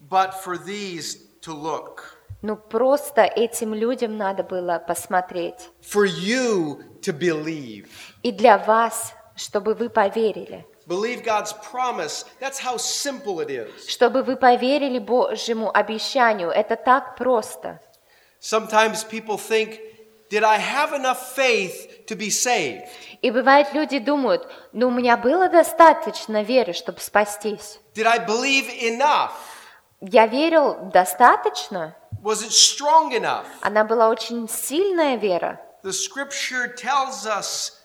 But 0.00 0.34
for 0.44 0.56
these 0.56 1.16
to 1.42 1.52
look, 1.54 2.02
Ну 2.42 2.56
просто 2.56 3.22
этим 3.22 3.74
людям 3.74 4.16
надо 4.16 4.42
было 4.42 4.78
посмотреть. 4.78 5.68
for 5.82 6.06
you 6.06 6.82
to 7.02 7.12
believe. 7.12 7.88
И 8.22 8.30
для 8.32 8.56
вас, 8.58 9.12
чтобы 9.36 9.74
вы 9.74 9.88
поверили. 9.90 10.66
Believe 10.90 11.22
God's 11.22 11.52
promise. 11.52 12.24
That's 12.40 12.58
how 12.58 12.76
simple 12.76 13.38
it 13.40 13.48
is. 13.48 13.88
Чтобы 13.88 14.24
вы 14.24 14.34
поверили 14.34 14.98
Божьему 14.98 15.70
обещанию. 15.72 16.50
Это 16.50 16.74
так 16.74 17.16
просто. 17.16 17.78
Sometimes 18.40 19.04
people 19.04 19.38
think 19.38 19.78
Did 20.30 20.44
I 20.44 20.58
have 20.58 20.92
enough 20.92 21.34
faith 21.34 22.06
to 22.06 22.16
be 22.16 22.28
saved? 22.30 22.88
И 23.22 23.30
бывает, 23.30 23.72
люди 23.72 23.98
думают, 24.00 24.48
ну 24.72 24.88
у 24.88 24.90
меня 24.90 25.16
было 25.16 25.48
достаточно 25.48 26.42
веры, 26.42 26.72
чтобы 26.72 27.00
спастись. 27.00 27.78
Did 27.94 28.06
I 28.06 28.18
believe 28.18 28.68
enough? 28.80 29.30
Я 30.00 30.26
верил 30.26 30.90
достаточно. 30.92 31.96
Was 32.22 32.42
it 32.42 32.50
strong 32.50 33.12
enough? 33.12 33.46
Она 33.60 33.84
была 33.84 34.08
очень 34.08 34.48
сильная 34.48 35.16
вера. 35.16 35.60
The 35.82 35.92
scripture 35.92 36.74
tells 36.76 37.26
us 37.26 37.79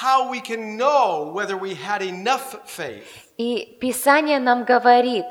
how 0.00 0.30
we 0.30 0.40
can 0.40 0.76
know 0.76 1.30
whether 1.34 1.56
we 1.56 1.74
had 1.74 2.02
enough 2.02 2.56
faith. 2.66 3.06
И 3.36 3.78
Писание 3.80 4.38
нам 4.38 4.64
говорит, 4.64 5.26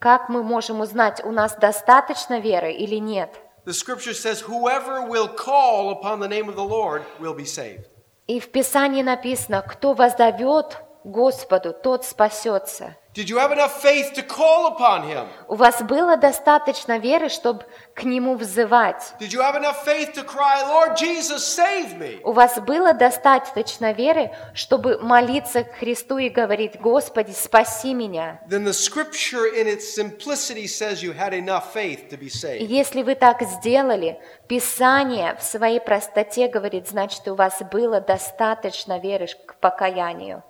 как 0.00 0.28
мы 0.28 0.42
можем 0.42 0.80
узнать, 0.80 1.22
у 1.24 1.30
нас 1.30 1.54
достаточно 1.54 2.40
веры 2.40 2.72
или 2.72 2.96
нет. 2.96 3.30
The 3.66 3.72
scripture 3.72 4.14
says, 4.14 4.40
Whoever 4.40 5.06
will 5.06 5.28
call 5.28 5.90
upon 5.90 6.18
the 6.18 6.28
name 6.28 6.48
of 6.48 6.56
the 6.56 6.64
Lord 6.64 7.02
will 7.20 7.34
be 7.34 7.44
saved. 7.44 7.86
И 8.26 8.40
в 8.40 8.50
Писании 8.50 9.02
написано, 9.02 9.62
кто 9.62 9.92
воззовет 9.92 10.78
Господу, 11.04 11.72
тот 11.72 12.04
спасется. 12.04 12.96
Did 13.12 13.28
you 13.28 13.38
have 13.38 13.50
enough 13.50 13.82
faith 13.82 14.12
to 14.14 14.22
call 14.22 14.68
upon 14.68 15.02
him? 15.02 15.26
У 15.48 15.56
вас 15.56 15.82
было 15.82 16.16
достаточно 16.16 16.96
веры, 16.98 17.28
чтобы 17.28 17.64
к 17.92 18.04
Нему 18.04 18.36
взывать. 18.36 19.14
Did 19.18 19.32
you 19.32 19.40
have 19.40 19.56
enough 19.56 19.84
faith 19.84 20.12
to 20.14 20.22
cry, 20.24 20.62
Lord 20.64 20.96
Jesus, 20.96 21.38
save 21.38 21.98
me? 21.98 22.20
У 22.22 22.30
вас 22.30 22.60
было 22.60 22.92
достаточно 22.94 23.90
веры, 23.92 24.30
чтобы 24.54 24.98
молиться 24.98 25.64
к 25.64 25.72
Христу 25.80 26.18
и 26.18 26.28
говорить, 26.28 26.80
Господи, 26.80 27.32
спаси 27.32 27.94
меня. 27.94 28.40
Then 28.48 28.62
the 28.64 28.72
scripture 28.72 29.46
in 29.46 29.66
its 29.66 29.92
simplicity 29.92 30.68
says 30.68 31.02
you 31.02 31.12
had 31.12 31.34
enough 31.34 31.72
faith 31.74 32.08
to 32.10 32.16
be 32.16 32.26
И 32.26 32.28
saved. 32.28 32.68
если 32.68 33.02
вы 33.02 33.16
так 33.16 33.42
сделали, 33.42 34.20
Писание 34.46 35.34
в 35.36 35.42
своей 35.42 35.80
простоте 35.80 36.46
говорит, 36.46 36.88
значит, 36.88 37.26
у 37.26 37.34
вас 37.34 37.60
было 37.72 38.00
достаточно 38.00 39.00
веры 39.00 39.26
к 39.46 39.56
покаянию. 39.56 40.44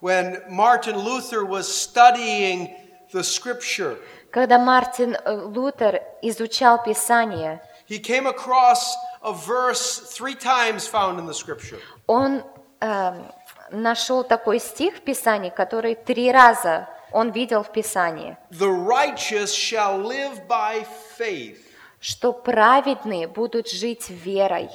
When 0.00 0.42
Martin 0.50 0.98
Luther 0.98 1.44
was 1.44 1.66
studying 1.66 2.70
the 3.12 3.22
scripture, 3.22 3.98
Когда 4.30 4.58
Мартин 4.58 5.14
э, 5.16 5.32
Лутер 5.32 6.02
изучал 6.22 6.82
Писание, 6.84 7.60
he 7.88 7.98
came 7.98 8.26
across 8.26 8.94
a 9.22 9.32
verse 9.32 10.00
three 10.14 10.34
times 10.34 10.86
found 10.86 11.18
in 11.18 11.26
the 11.26 11.32
scripture. 11.34 11.78
он 12.06 12.42
эм, 12.80 13.24
нашел 13.70 14.22
такой 14.24 14.60
стих 14.60 14.96
в 14.96 15.00
Писании, 15.00 15.50
который 15.50 15.94
три 15.94 16.30
раза 16.30 16.88
он 17.12 17.30
видел 17.30 17.62
в 17.62 17.72
Писании, 17.72 18.36
The 18.50 18.68
righteous 18.68 19.54
shall 19.54 19.98
live 20.02 20.46
by 20.46 20.86
faith. 21.18 21.58
что 22.00 22.32
праведные 22.34 23.26
будут 23.26 23.68
жить 23.70 24.10
верой. 24.10 24.68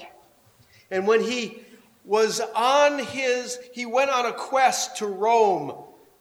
And 0.90 1.06
when 1.06 1.22
he 1.22 1.64
was 2.06 2.42
on 2.56 3.00
his, 3.00 3.60
he 3.74 3.86
went 3.86 4.10
on 4.10 4.26
a 4.26 4.34
quest 4.34 4.98
to 4.98 5.06
Rome 5.08 5.74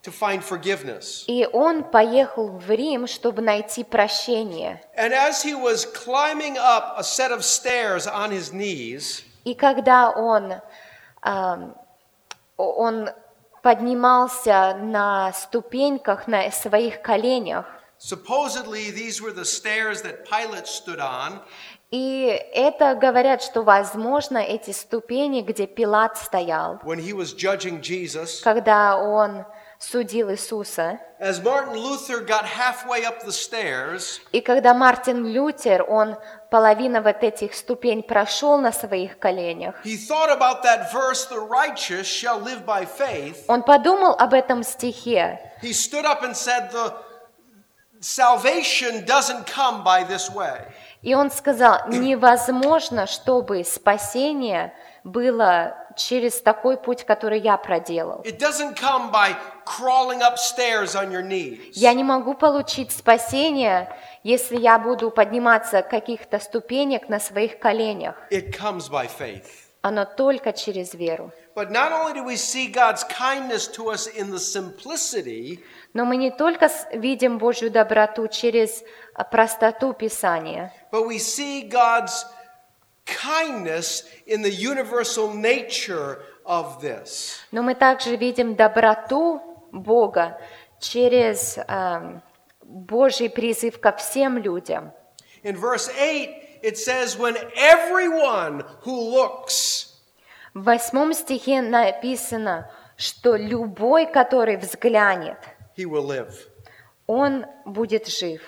to 0.03 0.11
find 0.11 0.43
forgiveness. 0.43 1.25
И 1.27 1.47
он 1.53 1.83
поехал 1.83 2.47
в 2.57 2.69
Рим, 2.69 3.07
чтобы 3.07 3.41
найти 3.41 3.83
прощение. 3.83 4.79
And 4.95 5.13
as 5.13 5.41
he 5.43 5.53
was 5.53 5.85
climbing 5.85 6.57
up 6.57 6.95
a 6.97 7.03
set 7.03 7.31
of 7.31 7.43
stairs 7.43 8.07
on 8.07 8.31
his 8.31 8.51
knees, 8.51 9.23
И 9.43 9.55
когда 9.55 10.11
он, 10.11 10.61
эм, 11.23 11.75
он 12.57 13.09
поднимался 13.63 14.75
на 14.79 15.31
ступеньках, 15.33 16.27
на 16.27 16.51
своих 16.51 17.01
коленях, 17.01 17.65
supposedly 17.98 18.90
these 18.90 19.20
were 19.20 19.32
the 19.32 19.44
stairs 19.44 20.02
that 20.02 20.24
Pilate 20.28 20.66
stood 20.66 21.00
on, 21.00 21.40
и 21.92 22.24
это 22.52 22.94
говорят, 22.96 23.42
что, 23.42 23.62
возможно, 23.62 24.38
эти 24.38 24.72
ступени, 24.72 25.40
где 25.42 25.66
Пилат 25.66 26.16
стоял, 26.18 26.80
when 26.84 26.98
he 26.98 27.12
was 27.12 27.32
judging 27.32 27.80
Jesus. 27.80 28.40
когда 28.42 28.96
он 28.98 29.44
судил 29.78 30.30
Иисуса, 30.30 30.98
As 31.20 31.40
Martin 31.42 31.74
Luther 31.76 32.20
got 32.20 32.44
halfway 32.44 33.04
up 33.04 33.24
the 33.24 33.30
stairs, 33.32 34.20
и 34.32 34.40
когда 34.40 34.74
Мартин 34.74 35.24
Лютер, 35.26 35.84
он 35.88 36.16
половину 36.50 37.00
вот 37.02 37.22
этих 37.22 37.54
ступень 37.54 38.02
прошел 38.02 38.58
на 38.58 38.72
своих 38.72 39.18
коленях, 39.18 39.74
he 39.84 39.96
thought 39.96 40.30
about 40.30 40.62
that 40.62 40.92
verse, 40.92 41.26
the 41.26 41.38
righteous 41.38 42.06
shall 42.06 42.40
live 42.40 42.64
by 42.66 42.84
faith. 42.84 43.44
он 43.48 43.62
подумал 43.62 44.14
об 44.18 44.34
этом 44.34 44.62
стихе, 44.62 45.38
He 45.62 45.72
stood 45.72 46.04
up 46.04 46.22
and 46.22 46.34
said, 46.36 46.70
The 46.72 46.92
salvation 48.06 49.04
doesn't 49.04 49.46
come 49.46 49.82
by 49.82 50.04
this 50.04 50.30
way. 50.32 50.60
и 51.02 51.14
он 51.14 51.30
сказал, 51.30 51.88
невозможно, 51.88 53.06
чтобы 53.06 53.64
спасение 53.64 54.72
было 55.04 55.76
через 55.96 56.40
такой 56.40 56.76
путь, 56.76 57.04
который 57.04 57.40
я 57.40 57.56
проделал. 57.56 58.22
It 58.22 58.38
doesn't 58.38 58.76
come 58.76 59.10
by 59.10 59.34
crawling 59.64 60.20
upstairs 60.20 60.94
on 60.94 61.10
your 61.10 61.22
knees. 61.22 61.72
Я 61.72 61.94
не 61.94 62.04
могу 62.04 62.34
получить 62.34 62.92
спасение, 62.92 63.88
если 64.22 64.56
я 64.56 64.78
буду 64.78 65.10
подниматься 65.10 65.82
каких-то 65.82 66.38
ступенек 66.38 67.08
на 67.08 67.18
своих 67.18 67.58
коленях. 67.58 68.16
It 68.30 68.52
comes 68.52 68.88
by 68.90 69.08
faith. 69.08 69.44
Оно 69.82 70.04
только 70.04 70.52
через 70.52 70.94
веру. 70.94 71.32
But 71.54 71.70
not 71.70 71.90
only 71.90 72.12
do 72.12 72.24
we 72.24 72.36
see 72.36 72.66
God's 72.66 73.04
kindness 73.04 73.66
to 73.68 73.88
us 73.88 74.08
in 74.08 74.30
the 74.30 74.38
simplicity, 74.38 75.60
Но 75.96 76.04
мы 76.04 76.18
не 76.18 76.30
только 76.30 76.68
видим 76.92 77.38
Божью 77.38 77.70
доброту 77.70 78.28
через 78.28 78.84
а, 79.14 79.24
простоту 79.24 79.94
Писания, 79.94 80.70
but 80.92 81.06
we 81.06 81.16
see 81.16 81.62
God's 81.66 82.26
kindness 83.06 84.04
in 84.26 84.42
the 84.42 84.50
universal 84.50 85.32
nature 85.32 86.18
of 86.44 86.82
this. 86.82 87.38
но 87.50 87.62
мы 87.62 87.74
также 87.74 88.16
видим 88.16 88.56
доброту 88.56 89.40
Бога 89.72 90.38
через 90.80 91.58
ам, 91.66 92.22
Божий 92.60 93.30
призыв 93.30 93.80
ко 93.80 93.92
всем 93.92 94.36
людям. 94.36 94.92
In 95.44 95.56
verse 95.56 95.88
8, 95.88 96.60
it 96.62 96.76
says, 96.76 97.16
When 97.16 97.38
everyone 97.56 98.66
who 98.84 99.14
looks, 99.14 99.94
В 100.52 100.62
восьмом 100.64 101.14
стихе 101.14 101.62
написано, 101.62 102.70
что 102.98 103.34
любой, 103.36 104.04
который 104.04 104.58
взглянет, 104.58 105.38
he 105.76 105.84
will 105.84 106.04
live. 106.04 106.48
он 107.06 107.46
будет 107.64 108.06
жив. 108.06 108.42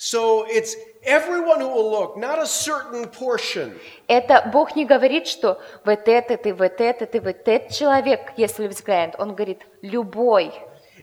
So 0.00 0.46
it's 0.48 0.76
everyone 1.02 1.60
who 1.60 1.68
will 1.68 1.90
look, 1.90 2.16
not 2.16 2.38
a 2.38 2.46
certain 2.46 3.08
portion. 3.08 3.76
Это 4.06 4.48
Бог 4.52 4.76
не 4.76 4.84
говорит, 4.84 5.26
что 5.26 5.60
вот 5.84 6.06
этот 6.06 6.46
и 6.46 6.52
вот 6.52 6.80
этот 6.80 7.16
и 7.16 7.18
вот 7.18 7.48
этот 7.48 7.72
человек, 7.72 8.32
если 8.36 8.68
взглянет. 8.68 9.16
Он 9.18 9.34
говорит, 9.34 9.62
любой. 9.82 10.52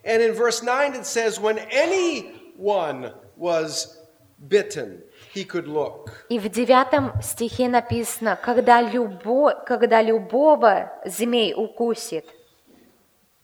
And 0.05 0.21
in 0.21 0.33
verse 0.33 0.61
9, 0.61 0.95
it 0.95 1.05
says, 1.05 1.39
When 1.41 1.57
anyone 1.71 3.11
was 3.35 3.97
bitten, 4.47 5.01
he 5.33 5.43
could 5.43 5.67
look. 5.67 6.11
И 6.29 6.39
в 6.39 6.47
девятом 6.49 7.11
стихе 7.21 7.67
написано, 7.67 8.39
когда, 8.41 8.81
любо, 8.81 9.61
когда 9.65 10.01
любого 10.01 10.93
змей 11.05 11.53
укусит. 11.53 12.25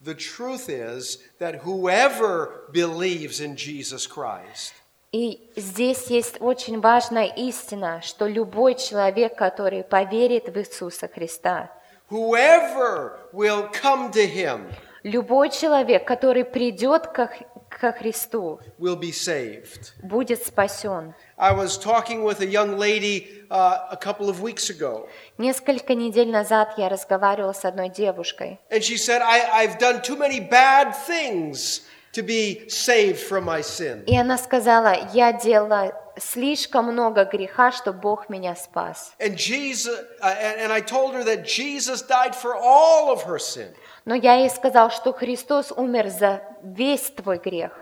The 0.04 0.14
truth 0.14 0.68
is 0.68 1.18
that 1.38 1.62
whoever 1.62 2.64
believes 2.72 3.40
in 3.40 3.56
Jesus 3.56 4.06
Christ 4.06 4.74
И 5.12 5.50
здесь 5.56 6.06
есть 6.06 6.40
очень 6.40 6.80
важная 6.80 7.26
истина, 7.36 8.00
что 8.02 8.26
любой 8.26 8.74
человек, 8.74 9.36
который 9.36 9.84
поверит 9.84 10.48
в 10.48 10.58
Иисуса 10.58 11.06
Христа, 11.06 11.70
Whoever 12.10 13.18
will 13.32 13.70
come 13.72 14.10
to 14.12 14.26
him 14.26 14.72
любой 15.02 15.50
человек, 15.50 16.06
который 16.06 16.44
придет 16.44 17.08
ко, 17.08 17.30
ко 17.68 17.92
Христу, 17.92 18.60
will 18.78 18.98
be 18.98 19.10
saved. 19.12 19.92
будет 20.02 20.44
спасен. 20.44 21.14
I 21.42 21.50
was 21.50 21.76
talking 21.76 22.22
with 22.22 22.40
a 22.40 22.46
young 22.46 22.78
lady 22.78 23.26
uh, 23.50 23.88
a 23.90 23.96
couple 23.96 24.28
of 24.30 24.40
weeks 24.40 24.70
ago, 24.70 25.08
Несколько 25.38 25.94
недель 25.94 26.30
назад 26.30 26.74
я 26.76 26.88
разговаривала 26.88 27.52
с 27.52 27.64
одной 27.64 27.88
девушкой, 27.88 28.60
and 28.70 28.80
she 28.80 28.96
said, 28.96 29.20
I, 29.22 29.64
I've 29.64 29.78
done 29.78 30.00
too 30.02 30.16
many 30.16 30.38
bad 30.38 30.94
things 30.94 31.82
to 32.12 32.22
be 32.22 32.68
saved 32.68 33.18
from 33.18 33.44
my 33.44 33.60
sin. 33.60 34.04
и 34.06 34.16
она 34.16 34.38
сказала, 34.38 34.94
я 35.12 35.32
делала 35.32 35.92
слишком 36.16 36.92
много 36.92 37.24
греха, 37.24 37.72
чтобы 37.72 37.98
Бог 37.98 38.28
меня 38.28 38.54
спас. 38.54 39.12
And 39.18 39.34
Jesus, 39.36 39.98
uh, 40.20 40.36
and, 40.40 40.60
and 40.60 40.72
I 40.72 40.80
told 40.80 41.14
her 41.14 41.24
that 41.24 41.44
Jesus 41.44 42.02
died 42.02 42.36
for 42.36 42.54
all 42.54 43.10
of 43.10 43.24
her 43.24 43.40
sin. 43.40 43.74
Но 44.04 44.14
я 44.14 44.34
ей 44.34 44.50
сказал, 44.50 44.90
что 44.92 45.12
Христос 45.12 45.72
умер 45.72 46.08
за 46.08 46.42
весь 46.62 47.10
твой 47.10 47.38
грех, 47.38 47.72
Uh, 47.72 47.81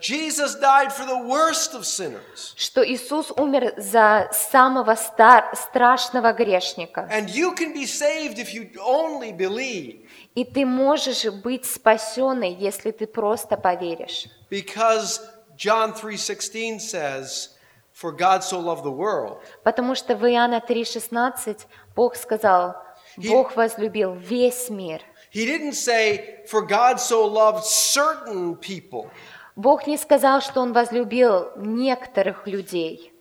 Jesus 0.00 0.54
died 0.56 0.92
for 0.92 1.06
the 1.06 1.16
worst 1.26 1.74
of 1.74 1.86
sinners. 1.86 2.52
что 2.56 2.84
Иисус 2.86 3.30
умер 3.30 3.74
за 3.78 4.28
самого 4.32 4.94
стар- 4.96 5.50
страшного 5.54 6.32
грешника. 6.32 7.08
And 7.10 7.28
you 7.30 7.54
can 7.54 7.72
be 7.72 7.86
saved 7.86 8.38
if 8.38 8.52
you 8.52 8.70
only 8.84 9.32
believe. 9.32 10.06
И 10.34 10.44
ты 10.44 10.66
можешь 10.66 11.24
быть 11.42 11.64
спасенной, 11.64 12.52
если 12.52 12.90
ты 12.90 13.06
просто 13.06 13.56
поверишь. 13.56 14.26
Because 14.50 15.20
John 15.56 15.94
3:16 15.94 16.80
says, 16.80 17.50
For 17.94 18.12
God 18.12 18.42
so 18.42 18.58
loved 18.58 18.84
the 18.84 18.90
world 18.90 19.38
Потому 19.64 19.94
что 19.94 20.16
в 20.16 20.24
Иоанна 20.26 20.62
3,16 20.66 21.66
Бог 21.94 22.16
сказал, 22.16 22.74
Бог 23.16 23.56
возлюбил 23.56 24.14
весь 24.14 24.68
мир. 24.68 25.02
He 25.32 25.46
didn't 25.46 25.74
say, 25.74 26.44
For 26.46 26.66
God 26.66 26.98
so 26.98 27.24
loved 27.24 27.64
certain 27.64 28.56
people. 28.56 29.10
Бог 29.57 29.87
не 29.87 29.97
сказал, 29.97 30.39
что 30.41 30.61
Он 30.61 30.71
возлюбил 30.71 31.49
некоторых 31.57 32.45
людей. 32.47 33.11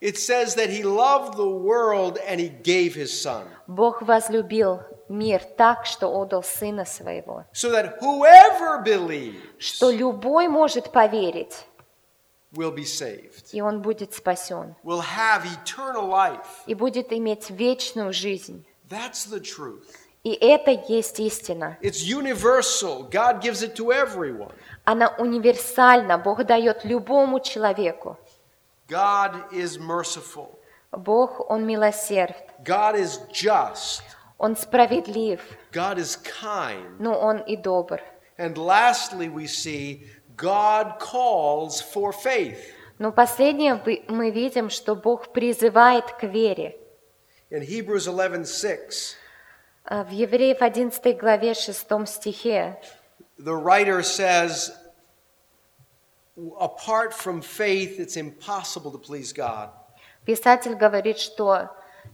It 0.00 0.16
says 0.16 0.54
that 0.54 0.70
He 0.70 0.82
loved 0.84 1.36
the 1.36 1.48
world 1.48 2.18
and 2.28 2.38
He 2.38 2.48
gave 2.62 2.94
His 2.94 3.08
Son. 3.08 3.48
Бог 3.66 4.00
возлюбил 4.02 4.80
мир 5.08 5.42
так, 5.56 5.84
что 5.84 6.08
отдал 6.08 6.44
Сына 6.44 6.84
Своего, 6.84 7.44
So 7.52 7.70
that 7.72 7.98
whoever 8.00 8.82
believes 8.84 9.36
что 9.58 9.90
любой 9.90 10.46
может 10.48 10.92
поверить, 10.92 11.66
will 12.52 12.72
be 12.72 12.84
saved, 12.84 13.48
и 13.52 13.60
он 13.60 13.82
будет 13.82 14.14
спасен, 14.14 14.76
will 14.84 15.02
have 15.02 15.42
eternal 15.64 16.08
life. 16.08 16.46
и 16.66 16.74
будет 16.74 17.12
иметь 17.12 17.50
вечную 17.50 18.12
жизнь. 18.12 18.64
That's 18.88 19.26
the 19.28 19.40
truth. 19.40 19.86
И 20.22 20.32
это 20.32 20.72
есть 20.88 21.18
истина. 21.20 21.78
It's 21.82 22.02
universal. 22.04 23.08
God 23.10 23.40
gives 23.40 23.62
it 23.62 23.74
to 23.76 23.92
everyone. 23.92 24.52
Она 24.86 25.08
универсальна, 25.18 26.16
Бог 26.16 26.44
дает 26.44 26.84
любому 26.84 27.40
человеку. 27.40 28.16
God 28.88 29.50
is 29.50 29.78
merciful. 29.80 30.60
Бог, 30.92 31.50
Он 31.50 31.66
милосерд, 31.66 32.36
God 32.64 32.94
is 32.94 33.18
just. 33.32 34.02
Он 34.38 34.54
справедлив, 34.56 35.40
God 35.72 35.96
is 35.96 36.16
kind. 36.40 36.96
но 37.00 37.18
Он 37.18 37.38
и 37.38 37.56
добр. 37.56 38.00
And 38.38 38.54
lastly, 38.54 39.28
we 39.28 39.46
see 39.46 40.06
God 40.36 41.00
calls 41.00 41.82
for 41.92 42.12
faith. 42.12 42.58
Но 43.00 43.10
последнее 43.10 43.74
вы- 43.74 44.04
мы 44.06 44.30
видим, 44.30 44.70
что 44.70 44.94
Бог 44.94 45.32
призывает 45.32 46.12
к 46.12 46.22
вере. 46.22 46.76
In 47.50 47.62
Hebrews 47.66 48.06
11:6, 48.06 49.16
А 49.84 50.04
В 50.04 50.10
Евреев 50.10 50.62
11 50.62 51.12
главе 51.14 51.54
6 51.54 52.06
стихе 52.06 52.80
the 53.38 53.54
writer 53.54 54.02
says, 54.02 54.72
apart 56.60 57.12
from 57.14 57.40
faith, 57.40 57.98
it's 58.00 58.16
impossible 58.16 58.90
to 58.92 58.98
please 58.98 59.32
God. 59.32 59.70
писатель 60.26 60.74
говорит, 60.74 61.18
что 61.18 61.68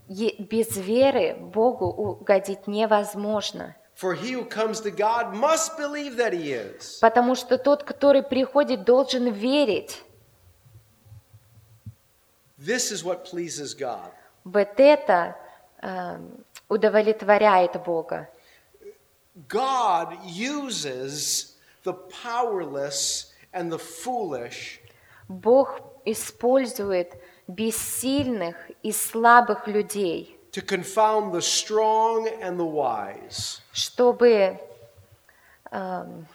е- 0.09 0.35
без 0.39 0.77
веры 0.77 1.35
Богу 1.35 1.87
угодить 1.87 2.67
невозможно. 2.67 3.75
For 3.95 4.15
he 4.15 4.33
who 4.33 4.45
comes 4.47 4.81
to 4.81 4.91
God 4.91 5.33
must 5.35 5.77
believe 5.79 6.17
that 6.17 6.33
he 6.33 6.53
is, 6.53 6.99
Потому 7.01 7.35
что 7.35 7.57
тот, 7.59 7.85
который 7.85 8.23
приходит, 8.23 8.85
должен 8.85 9.31
верить. 9.33 10.03
This 12.59 12.91
is 12.93 13.03
what 13.05 13.25
pleases 13.25 13.75
God. 13.75 14.11
Вот 14.45 14.79
это 14.79 15.37
эм, 15.83 16.45
удовлетворяет 16.69 17.81
Бога. 17.85 18.29
God 19.48 20.18
uses 20.26 21.56
the 21.84 21.94
powerless 21.94 23.34
and 23.54 23.72
the 23.72 23.80
foolish 23.80 24.80
Бог 25.30 25.82
использует 26.06 27.22
бессильных 27.48 28.56
и 28.82 28.92
слабых 28.92 29.68
людей, 29.68 30.38
to 30.52 30.62
confound 30.62 31.34
the 31.34 31.42
strong 31.42 32.28
and 32.42 32.58
the 32.58 32.66
wise. 32.66 33.62
чтобы 33.74 34.60
эм, 35.72 36.26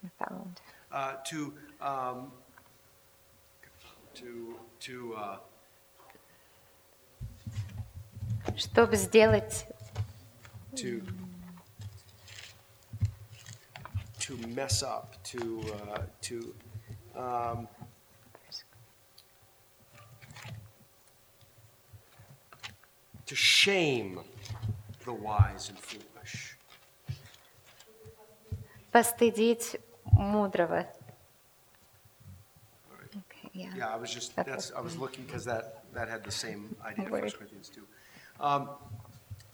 confound. 0.00 0.60
Uh, 0.90 1.16
to 1.24 1.52
um, 1.80 2.32
to 4.14 4.56
to 4.80 5.14
uh, 5.14 5.38
чтобы 8.56 8.96
сделать 8.96 9.66
to 10.76 11.02
to 14.20 14.36
mess 14.48 14.82
up, 14.82 15.22
to 15.24 15.62
uh, 15.94 15.98
to 16.22 16.54
um, 17.16 17.68
to 23.26 23.34
shame 23.34 24.20
the 25.04 25.12
wise 25.12 25.68
and 25.68 25.78
foolish. 25.78 26.56
постыдить 28.92 29.80
мудрого. 30.12 30.86
Okay, 33.16 33.50
yeah. 33.54 33.70
Yeah, 33.76 33.88
I 33.88 33.96
was 33.96 34.12
just 34.12 34.36
that's 34.36 34.70
I 34.76 34.80
was 34.80 34.96
looking 34.96 35.24
because 35.24 35.44
that 35.46 35.84
that 35.94 36.08
had 36.08 36.22
the 36.24 36.30
same 36.30 36.76
idea. 36.84 37.08
Word. 37.08 37.22
First 37.22 37.38
Corinthians 37.38 37.70
two. 37.70 37.86
Um, 38.38 38.68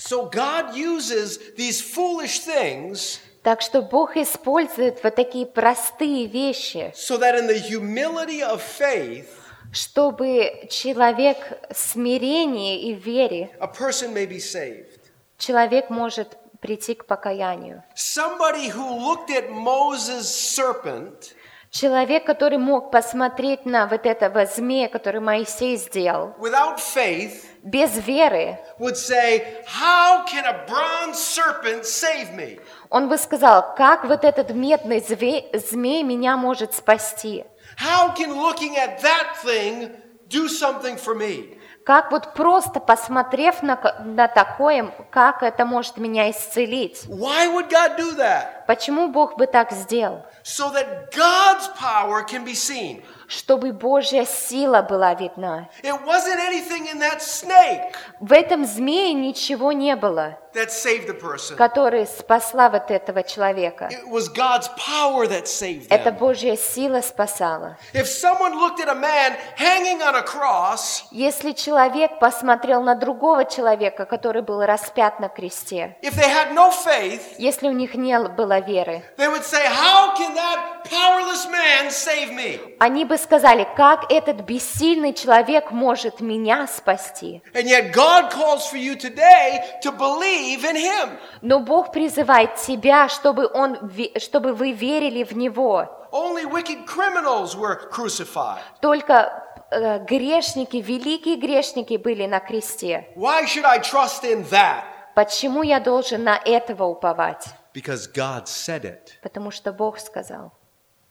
so 0.03 0.31
God 0.31 0.77
uses 0.77 1.39
these 1.57 1.81
foolish 1.81 2.41
things 2.41 3.21
Так 3.43 3.63
что 3.63 3.83
Бог 3.83 4.17
использует 4.17 5.03
вот 5.03 5.15
такие 5.15 5.47
простые 5.47 6.27
вещи, 6.27 6.93
so 6.95 7.19
that 7.19 7.35
in 7.39 7.47
the 7.47 7.59
humility 7.59 8.43
of 8.43 8.61
faith, 8.61 9.29
чтобы 9.73 10.67
человек 10.71 11.37
в 11.71 11.79
смирении 11.79 12.91
и 12.91 12.95
в 12.95 13.05
вере, 13.05 13.51
a 13.61 13.67
person 13.67 14.13
may 14.13 14.27
be 14.27 14.39
saved. 14.39 15.01
человек 15.39 15.89
может 15.89 16.37
прийти 16.61 16.95
к 16.95 17.07
покаянию. 17.07 17.83
Somebody 17.95 18.69
who 18.69 18.99
looked 18.99 19.31
at 19.31 19.51
Moses' 19.51 20.29
serpent 20.29 21.35
Человек, 21.84 22.24
который 22.24 22.60
мог 22.60 22.92
посмотреть 22.92 23.66
на 23.66 23.88
вот 23.88 24.06
этого 24.06 24.46
змея, 24.46 24.88
который 24.90 25.20
Моисей 25.22 25.76
сделал, 25.78 26.36
without 26.40 26.78
faith 26.78 27.44
без 27.64 27.98
веры, 27.98 28.60
would 28.78 28.96
say, 28.96 29.64
How 29.66 30.24
can 30.28 30.46
a 30.46 30.68
bronze 30.68 31.16
serpent 31.16 31.82
save 31.86 32.32
me? 32.36 32.62
он 32.92 33.10
бы 33.10 33.18
сказал, 33.18 33.74
как 33.76 34.06
вот 34.06 34.24
этот 34.24 34.52
медный 34.52 35.00
зве- 35.00 35.50
змей 35.58 36.04
меня 36.04 36.38
может 36.38 36.76
спасти? 36.76 37.44
How 37.84 38.16
can 38.16 38.30
looking 38.32 38.76
at 38.78 39.02
that 39.02 39.38
thing 39.44 39.90
do 40.30 40.48
something 40.48 40.96
for 41.04 41.16
me? 41.18 41.58
Как 41.88 42.12
вот 42.12 42.34
просто 42.36 42.80
посмотрев 42.80 43.62
на, 43.64 43.78
на 44.06 44.28
такое, 44.28 44.94
как 45.10 45.42
это 45.42 45.66
может 45.66 45.98
меня 45.98 46.30
исцелить? 46.30 47.06
Why 47.10 47.48
would 47.52 47.68
God 47.70 47.98
do 47.98 48.16
that? 48.18 48.66
Почему 48.68 49.10
Бог 49.10 49.38
бы 49.38 49.48
так 49.48 49.72
сделал? 49.72 50.24
So 50.43 50.71
that 50.71 51.11
God's 51.15 51.69
power 51.79 52.25
can 52.25 52.45
be 52.45 52.55
seen. 52.55 53.03
Чтобы 53.29 53.73
Божья 53.73 54.25
сила 54.25 54.83
была 54.83 55.15
видна. 55.15 55.69
It 55.83 55.95
wasn't 56.05 56.41
anything 56.41 56.87
in 56.91 56.99
that 57.01 57.21
snake 57.21 57.95
В 58.21 58.33
этом 58.33 58.65
змее 58.65 59.13
ничего 59.13 59.73
не 59.73 59.95
было, 59.97 60.39
That 60.54 60.72
saved 60.72 61.08
the 61.08 61.14
person. 61.20 61.56
которая 61.56 62.06
спасла 62.06 62.70
вот 62.70 62.92
этого 62.92 63.24
человека. 63.24 63.90
It 63.92 64.08
was 64.10 64.28
God's 64.30 64.70
power 64.78 65.28
that 65.28 65.46
saved 65.48 65.88
Это. 65.90 66.12
Божья 66.12 66.56
сила 66.56 67.02
спасала. 67.02 67.78
If 67.94 68.08
someone 68.08 68.60
looked 68.60 68.80
at 68.80 68.90
a 68.90 68.96
man 68.96 69.36
hanging 69.58 70.02
on 70.02 70.16
a 70.16 70.24
cross, 70.24 71.04
Если 71.12 71.54
человек 71.54 72.20
посмотрел 72.20 72.82
на 72.84 72.96
другого 72.96 73.46
человека, 73.46 74.06
который 74.06 74.42
был 74.42 74.62
распят 74.66 75.20
на 75.20 75.30
кресте, 75.30 75.98
if 76.02 76.16
they 76.16 76.30
had 76.30 76.54
no 76.54 76.72
faith, 76.72 77.22
если 77.38 77.68
у 77.68 77.72
них 77.72 77.96
не 77.96 78.18
было 78.20 78.60
веры, 78.60 79.04
they 79.18 79.28
would 79.30 79.44
say, 79.44 79.66
How 79.66 80.16
can 80.16 80.36
that 80.36 80.84
powerless 80.86 81.48
man 81.50 81.90
save 81.90 82.32
me? 82.34 82.60
они 82.80 83.06
бы 83.06 83.18
сказали, 83.18 83.68
как 83.76 84.12
этот 84.12 84.42
бессильный 84.42 85.14
человек 85.14 85.72
может 85.72 86.20
меня 86.22 86.68
спасти. 86.68 87.42
And 87.54 87.68
yet 87.68 87.92
God 87.94 88.32
calls 88.32 88.68
for 88.70 88.78
you 88.78 88.96
today 88.96 89.62
to 89.82 89.92
believe 89.92 90.43
in 90.44 90.76
him. 90.76 91.18
Но 91.42 91.60
Бог 91.60 91.92
призывает 91.92 92.56
тебя, 92.56 93.10
чтобы, 93.10 93.50
он, 93.54 93.92
чтобы 94.18 94.54
вы 94.54 94.72
верили 94.72 95.24
в 95.24 95.36
Него. 95.36 95.88
Only 96.12 96.46
wicked 96.46 96.86
criminals 96.86 97.56
were 97.56 97.90
crucified. 97.90 98.60
Только 98.82 99.44
э, 99.72 100.00
грешники, 100.06 100.78
великие 100.78 101.38
грешники 101.38 101.98
были 101.98 102.26
на 102.26 102.40
кресте. 102.40 103.08
Why 103.16 103.46
should 103.46 103.66
I 103.66 103.80
trust 103.80 104.24
in 104.24 104.48
that? 104.50 104.84
Почему 105.16 105.64
я 105.64 105.80
должен 105.80 106.24
на 106.24 106.38
этого 106.38 106.86
уповать? 106.86 107.48
Because 107.74 108.08
God 108.08 108.46
said 108.46 108.84
it. 108.84 109.20
Потому 109.22 109.52
что 109.52 109.72
Бог 109.72 110.00
сказал. 110.00 110.52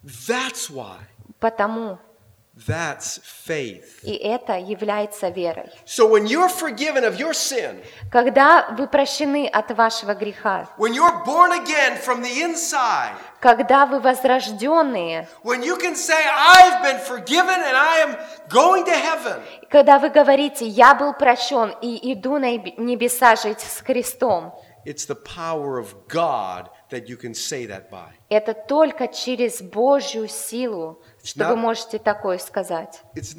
That's 0.04 0.70
why. 0.70 0.98
Потому. 1.40 1.98
That's 2.54 3.18
faith. 3.24 4.02
И 4.02 4.14
это 4.14 4.58
является 4.58 5.30
верой. 5.30 5.70
So 5.86 6.06
when 6.06 6.26
you're 6.26 6.50
forgiven 6.50 7.02
of 7.02 7.16
your 7.16 7.32
sin, 7.32 7.82
Когда 8.10 8.68
вы 8.76 8.86
прощены 8.88 9.48
от 9.48 9.70
вашего 9.70 10.14
греха, 10.14 10.68
when 10.76 10.92
you're 10.92 11.24
born 11.24 11.52
again 11.52 11.96
from 11.96 12.20
the 12.20 12.42
inside, 12.42 13.14
когда 13.40 13.86
вы 13.86 14.00
возрожденные, 14.00 15.26
when 15.42 15.62
you 15.62 15.78
can 15.78 15.96
say, 15.96 16.22
I've 16.26 16.82
been 16.82 16.98
forgiven 16.98 17.58
and 17.58 17.74
I 17.74 18.00
am 18.00 18.18
going 18.50 18.84
to 18.84 18.92
heaven, 18.92 19.40
когда 19.70 19.98
вы 19.98 20.10
говорите, 20.10 20.66
я 20.66 20.94
был 20.94 21.14
прощен 21.14 21.74
и 21.80 22.12
иду 22.12 22.38
на 22.38 22.58
небеса 22.58 23.34
жить 23.34 23.60
с 23.60 23.80
Христом, 23.80 24.52
it's 24.84 25.06
the 25.06 25.14
power 25.16 25.78
of 25.78 25.94
God 26.08 26.68
that 26.90 27.08
you 27.08 27.16
can 27.16 27.32
say 27.34 27.66
that 27.66 27.88
by. 27.90 28.10
Это 28.28 28.52
только 28.52 29.08
через 29.08 29.62
Божью 29.62 30.28
силу, 30.28 31.02
что 31.24 31.48
вы 31.48 31.56
можете 31.56 31.98
такое 31.98 32.38
сказать. 32.38 33.00
It's. 33.14 33.34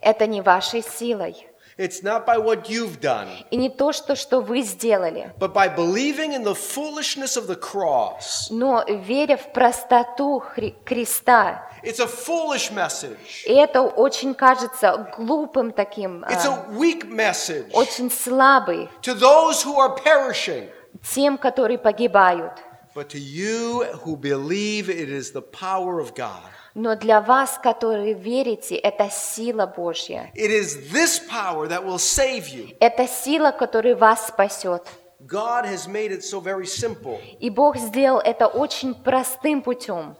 Это 0.00 0.26
не 0.26 0.40
вашей 0.40 0.82
силой. 0.82 1.48
It's 1.78 2.02
not 2.02 2.26
by 2.26 2.36
what 2.36 2.68
you've 2.68 3.00
done, 3.00 3.28
И 3.50 3.56
не 3.56 3.70
то, 3.70 3.92
что, 3.92 4.14
что 4.14 4.40
вы 4.40 4.60
сделали. 4.60 5.32
but 5.38 5.54
by 5.54 5.68
believing 5.74 6.34
in 6.34 6.44
the 6.44 6.54
foolishness 6.54 7.36
of 7.36 7.46
the 7.46 7.56
cross. 7.56 8.48
Но 8.50 8.84
веря 8.86 9.38
в 9.38 9.52
простоту 9.52 10.38
Хри- 10.54 10.74
креста, 10.84 11.66
It's 11.82 11.98
a 11.98 12.06
foolish 12.06 12.70
message. 12.72 13.44
и 13.46 13.54
это 13.54 13.80
очень 13.80 14.34
кажется 14.34 15.10
глупым 15.16 15.72
таким, 15.72 16.22
It's 16.24 16.46
а, 16.46 16.66
a 16.68 16.74
weak 16.76 17.04
message 17.10 17.70
очень 17.72 18.10
слабый 18.10 18.90
to 19.00 19.14
those 19.14 19.64
who 19.64 19.76
are 19.78 19.96
perishing. 20.04 20.68
тем, 21.14 21.38
которые 21.38 21.78
погибают. 21.78 22.52
But 22.94 23.08
to 23.10 23.18
you 23.18 23.84
who 24.04 24.16
believe 24.16 24.90
it 24.90 25.08
is 25.08 25.32
the 25.32 25.42
power 25.42 25.98
of 25.98 26.14
God. 26.14 26.42
Но 26.74 26.94
для 26.94 27.20
вас, 27.20 27.58
которые 27.62 28.14
верите, 28.14 28.76
это 28.76 29.10
сила 29.10 29.66
Божья. 29.66 30.30
It 30.34 30.50
is 30.50 30.90
this 30.90 31.18
power 31.18 31.68
that 31.68 31.84
will 31.84 31.98
save 31.98 32.48
you. 32.48 32.76
Это 32.80 33.06
сила, 33.06 33.50
которая 33.52 33.96
вас 33.96 34.28
спасет. 34.28 34.86
God 35.26 35.64
has 35.64 35.86
made 35.86 36.10
it 36.10 36.22
so 36.24 36.40
very 36.40 36.66
simple 36.66 37.20
И 37.38 37.48
Бог 37.48 37.76
сделал 37.76 38.20
это 38.20 38.46
очень 38.46 38.94
простым 38.94 39.62
путем, 39.62 40.16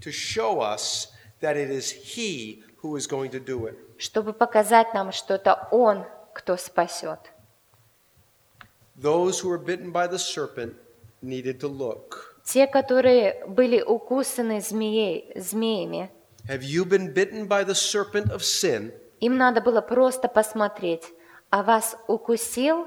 to 0.00 0.12
show 0.12 0.60
us 0.60 1.08
that 1.40 1.56
it 1.56 1.70
is 1.70 1.90
He 1.90 2.62
who 2.82 2.96
is 2.96 3.06
going 3.06 3.30
to 3.30 3.40
do 3.40 3.66
it. 3.66 3.76
чтобы 3.98 4.32
показать 4.32 4.92
нам, 4.92 5.10
что 5.12 5.34
это 5.34 5.68
Он, 5.70 6.04
кто 6.34 6.56
спасет. 6.56 7.18
Those 8.96 9.40
who 9.40 9.48
were 9.48 9.58
bitten 9.58 9.90
by 9.90 10.06
the 10.06 10.18
serpent 10.18 10.74
needed 11.22 11.60
to 11.60 11.68
look. 11.68 12.34
Те, 12.44 12.66
которые 12.66 13.44
были 13.46 13.80
укусаны 13.82 14.60
змеей, 14.60 15.32
змеями, 15.36 16.10
Have 16.48 16.62
you 16.62 16.84
been 16.84 17.12
bitten 17.12 17.48
by 17.48 17.64
the 17.64 17.74
serpent 17.74 18.30
of 18.30 18.42
sin? 18.42 18.92
им 19.20 19.36
надо 19.36 19.60
было 19.60 19.80
просто 19.80 20.28
посмотреть, 20.28 21.04
а 21.50 21.62
вас 21.62 21.96
укусил, 22.06 22.86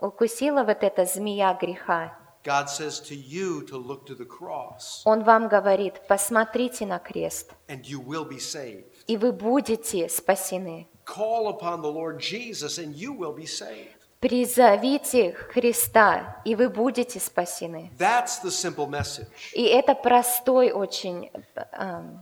укусила 0.00 0.62
вот 0.62 0.82
эта 0.84 1.04
змея 1.06 1.54
греха. 1.60 2.16
God 2.42 2.68
says 2.70 3.00
to 3.02 3.14
you 3.14 3.66
to 3.66 3.76
look 3.76 4.06
to 4.06 4.14
the 4.16 4.24
cross, 4.26 5.02
Он 5.04 5.24
вам 5.24 5.48
говорит, 5.48 6.00
посмотрите 6.08 6.86
на 6.86 6.98
крест, 6.98 7.52
and 7.68 7.82
you 7.82 8.00
will 8.00 8.26
be 8.28 8.38
saved. 8.38 8.84
и 9.08 9.16
вы 9.16 9.32
будете 9.32 10.08
спасены. 10.08 10.86
Call 11.04 11.48
upon 11.48 11.82
the 11.82 11.90
Lord 11.92 12.18
Jesus, 12.20 12.78
and 12.78 12.94
you 12.94 13.12
will 13.12 13.34
be 13.34 13.44
saved. 13.46 13.99
Призовите 14.20 15.32
Христа, 15.32 16.42
и 16.44 16.54
вы 16.54 16.68
будете 16.68 17.18
спасены. 17.18 17.90
That's 17.98 18.42
the 18.44 18.50
simple 18.50 18.86
message. 18.86 19.26
И 19.54 19.64
это 19.64 19.94
простой 19.94 20.72
очень, 20.72 21.30
эм, 21.72 22.20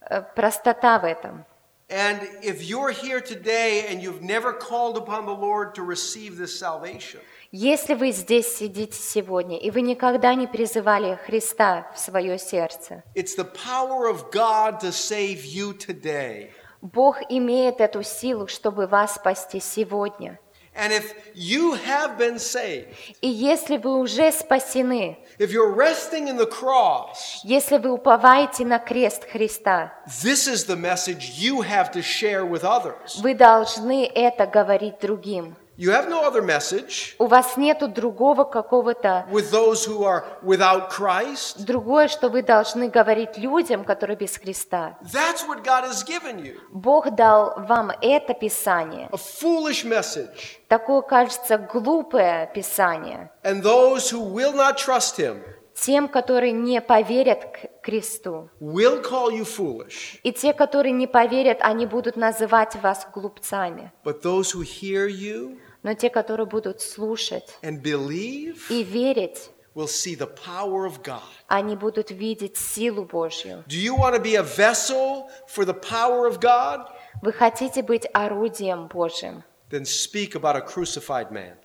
э, 0.00 0.22
простота 0.34 0.98
в 0.98 1.04
этом. 1.04 1.44
And 1.88 2.20
if 2.42 2.60
you're 2.60 2.90
here 2.90 3.20
today 3.20 3.86
and 3.88 4.02
you've 4.02 4.20
never 4.20 4.52
called 4.52 4.96
upon 4.96 5.24
the 5.24 5.32
Lord 5.32 5.76
to 5.76 5.84
receive 5.84 6.36
this 6.36 6.58
salvation, 6.58 7.20
Если 7.52 7.94
вы 7.94 8.10
здесь 8.10 8.56
сидите 8.56 8.98
сегодня, 8.98 9.56
и 9.56 9.70
вы 9.70 9.82
никогда 9.82 10.34
не 10.34 10.48
призывали 10.48 11.14
Христа 11.24 11.88
в 11.94 11.98
свое 12.00 12.38
сердце, 12.40 13.04
it's 13.14 13.36
the 13.36 13.48
power 13.48 14.10
of 14.10 14.32
God 14.32 14.80
to 14.80 14.90
save 14.90 15.44
you 15.44 15.72
today. 15.72 16.50
Бог 16.82 17.18
имеет 17.28 17.80
эту 17.80 18.02
силу, 18.02 18.48
чтобы 18.48 18.88
вас 18.88 19.14
спасти 19.14 19.60
сегодня. 19.60 20.40
And 20.75 20.93
if 20.93 21.13
you 21.35 21.73
have 21.85 22.17
been 22.17 22.39
saved, 22.39 22.87
И 23.21 23.27
если 23.27 23.77
вы 23.77 23.99
уже 23.99 24.31
спасены, 24.31 25.17
if 25.37 25.51
you're 25.51 25.73
resting 25.75 26.29
in 26.29 26.37
the 26.37 26.47
cross, 26.49 27.41
если 27.43 27.77
вы 27.77 27.91
уповаете 27.91 28.63
на 28.65 28.79
крест 28.79 29.25
Христа, 29.29 29.91
this 30.23 30.47
is 30.47 30.65
the 30.65 30.77
message 30.77 31.37
you 31.37 31.61
have 31.61 31.91
to 31.91 32.01
share 32.01 32.45
with 32.45 32.63
others. 32.63 33.19
вы 33.21 33.35
должны 33.35 34.05
это 34.07 34.45
говорить 34.47 34.99
другим. 35.01 35.57
You 35.78 35.90
have 35.90 36.08
no 36.08 36.22
other 36.24 36.40
message 36.42 37.14
У 37.18 37.26
вас 37.26 37.58
нету 37.58 37.86
другого 37.88 38.44
какого-то, 38.44 39.26
with 39.30 39.50
those 39.50 39.84
who 39.86 40.04
are 40.04 40.24
without 40.42 40.88
Christ. 40.90 41.64
другое, 41.66 42.08
что 42.08 42.30
вы 42.30 42.42
должны 42.42 42.88
говорить 42.88 43.36
людям, 43.36 43.84
которые 43.84 44.16
без 44.16 44.38
Христа. 44.38 44.96
That's 45.02 45.46
what 45.46 45.62
God 45.62 45.84
has 45.84 46.02
given 46.02 46.38
you 46.42 46.54
Бог 46.72 47.10
дал 47.14 47.54
вам 47.68 47.90
это 48.00 48.32
Писание. 48.32 49.10
a 49.12 49.16
foolish 49.18 49.84
message. 49.84 50.58
Такое, 50.68 51.02
кажется, 51.02 51.58
глупое 51.58 52.50
Писание. 52.54 53.30
And 53.44 53.62
those 53.62 54.10
who 54.10 54.22
will 54.32 54.54
not 54.54 54.78
trust 54.78 55.18
Him 55.18 55.42
Тем, 55.74 56.08
которые 56.08 56.52
не 56.52 56.80
поверят 56.80 57.44
к 57.52 57.82
кресту. 57.82 58.48
will 58.62 59.02
call 59.02 59.30
you 59.30 59.44
foolish. 59.44 60.18
И 60.22 60.32
те, 60.32 60.54
которые 60.54 60.92
не 60.92 61.06
поверят, 61.06 61.58
они 61.60 61.84
будут 61.84 62.16
называть 62.16 62.76
вас 62.76 63.06
глупцами. 63.12 63.92
But 64.02 64.22
those 64.22 64.52
who 64.54 64.62
hear 64.62 65.06
you 65.06 65.58
Но 65.85 65.93
те, 65.93 66.09
которые 66.09 66.45
будут 66.45 66.81
слушать 66.81 67.57
and 67.63 67.81
believe 67.81 68.57
и 68.69 68.83
верить, 68.83 69.49
will 69.73 69.87
see 69.87 70.15
the 70.15 70.27
power 70.27 70.85
of 70.85 71.01
God. 71.01 71.21
они 71.47 71.75
будут 71.75 72.11
видеть 72.11 72.57
силу 72.57 73.05
Божью. 73.05 73.63
Do 73.67 73.77
you 73.77 73.95
want 73.95 74.13
to 74.15 74.21
be 74.21 74.35
a 74.35 74.43
vessel 74.43 75.29
for 75.47 75.65
the 75.65 75.73
power 75.73 76.27
of 76.27 76.39
God? 76.39 76.87
Вы 77.21 77.31
хотите 77.33 77.81
быть 77.81 78.05
орудием 78.13 78.87
Божьим, 78.87 79.43
Then 79.69 79.85
speak 79.85 80.35
about 80.35 80.55
a 80.55 80.61
crucified 80.61 81.31
man. 81.31 81.55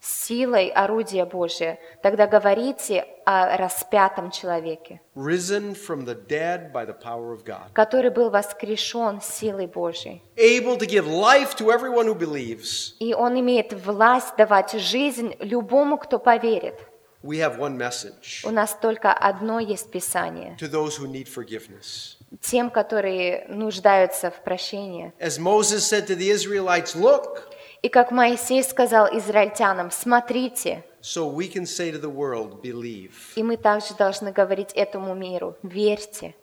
Силой 0.00 0.68
орудия 0.68 1.24
Божия. 1.26 1.78
Тогда 2.02 2.26
говорите 2.26 3.06
о 3.26 3.56
распятом 3.56 4.30
человеке, 4.30 5.00
risen 5.14 5.74
from 5.74 6.04
the 6.04 6.14
dead 6.14 6.72
by 6.72 6.84
the 6.86 6.94
power 6.98 7.32
of 7.34 7.44
God, 7.44 7.72
который 7.74 8.10
был 8.10 8.30
воскрешен 8.30 9.20
силой 9.20 9.66
Божьей. 9.66 10.22
able 10.36 10.76
to 10.78 10.86
give 10.86 11.06
life 11.06 11.54
to 11.56 11.70
everyone 11.70 12.06
who 12.06 12.14
believes. 12.14 12.94
И 12.98 13.14
он 13.14 13.38
имеет 13.38 13.72
власть 13.72 14.34
давать 14.36 14.72
жизнь 14.72 15.34
любому, 15.40 15.98
кто 15.98 16.18
поверит. 16.18 16.74
We 17.22 17.36
have 17.40 17.58
one 17.58 17.76
message 17.76 18.40
У 18.44 18.50
нас 18.50 18.74
только 18.80 19.12
одно 19.12 19.60
есть 19.60 19.90
Писание. 19.90 20.56
to 20.58 20.66
those 20.70 20.96
who 20.98 21.06
need 21.06 21.28
forgiveness. 21.28 22.16
Тем, 22.40 22.70
которые 22.70 23.44
нуждаются 23.48 24.30
в 24.30 24.40
прощении. 24.42 25.12
As 25.20 25.38
Moses 25.38 25.80
said 25.86 26.06
to 26.06 26.16
the 26.16 26.30
Israelites, 26.30 26.96
Look, 26.96 27.50
И 27.82 27.88
как 27.88 28.10
Моисей 28.10 28.62
сказал 28.62 29.06
израильтянам, 29.16 29.90
смотрите, 29.90 30.84
so 31.00 31.26
we 31.34 31.48
can 31.50 31.64
say 31.64 31.90
to 31.90 31.98
the 32.00 32.10
world, 32.14 32.60
Believe. 32.62 33.12
и 33.36 33.42
мы 33.42 33.56
также 33.56 33.94
должны 33.94 34.32
говорить 34.32 34.72
этому 34.74 35.14
миру, 35.14 35.56
верьте. 35.62 36.34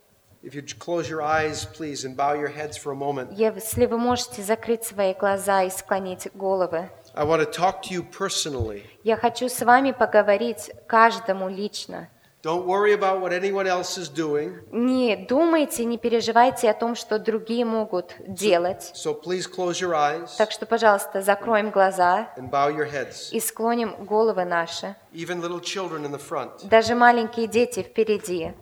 If 0.44 0.54
you 0.54 0.64
close 0.64 1.10
your 1.10 1.22
eyes, 1.22 1.66
please, 1.66 2.06
and 2.06 2.16
bow 2.16 2.34
your 2.34 2.48
heads 2.48 2.78
for 2.78 2.92
a 2.92 2.96
moment, 2.96 3.34
Если 3.36 3.86
вы 3.86 3.98
можете 3.98 4.42
закрыть 4.42 4.84
свои 4.84 5.14
глаза 5.14 5.64
и 5.64 5.70
склонить 5.70 6.30
головы, 6.34 6.90
I 7.14 7.24
want 7.26 7.42
to 7.42 7.52
talk 7.52 7.82
to 7.84 7.92
you 7.92 8.04
personally. 8.04 8.84
я 9.04 9.16
хочу 9.18 9.50
с 9.50 9.62
вами 9.64 9.92
поговорить 9.92 10.72
каждому 10.88 11.50
лично. 11.50 12.10
Don't 12.44 12.66
worry 12.68 12.94
about 12.94 13.20
what 13.20 13.34
anyone 13.34 13.66
else 13.68 13.98
is 13.98 14.10
doing. 14.10 14.60
Не 14.72 15.16
думайте, 15.16 15.84
не 15.86 15.98
переживайте 15.98 16.70
о 16.70 16.74
том, 16.76 16.96
что 16.96 17.18
другие 17.18 17.66
могут 17.66 18.14
делать. 18.28 18.92
So 18.94 19.20
please 19.20 19.48
close 19.48 19.82
your 19.82 19.94
eyes 19.96 20.36
Так 20.38 20.52
что, 20.52 20.66
пожалуйста, 20.68 21.22
закроем 21.22 21.72
глаза 21.72 22.30
and 22.38 22.50
bow 22.52 22.70
your 22.70 22.90
heads. 22.90 23.30
и 23.32 23.40
склоним 23.40 23.96
головы 24.06 24.46
наши. 24.46 24.96
Even 25.14 25.42
little 25.42 25.60
children 25.60 26.06
in 26.06 26.12
the 26.12 26.20
front. 26.20 26.68
Даже 26.70 26.94
маленькие 26.94 27.48
дети 27.48 27.82
впереди. 27.82 28.54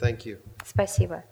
Thank 0.00 0.24
you. 0.24 0.38
Спасибо. 0.64 1.22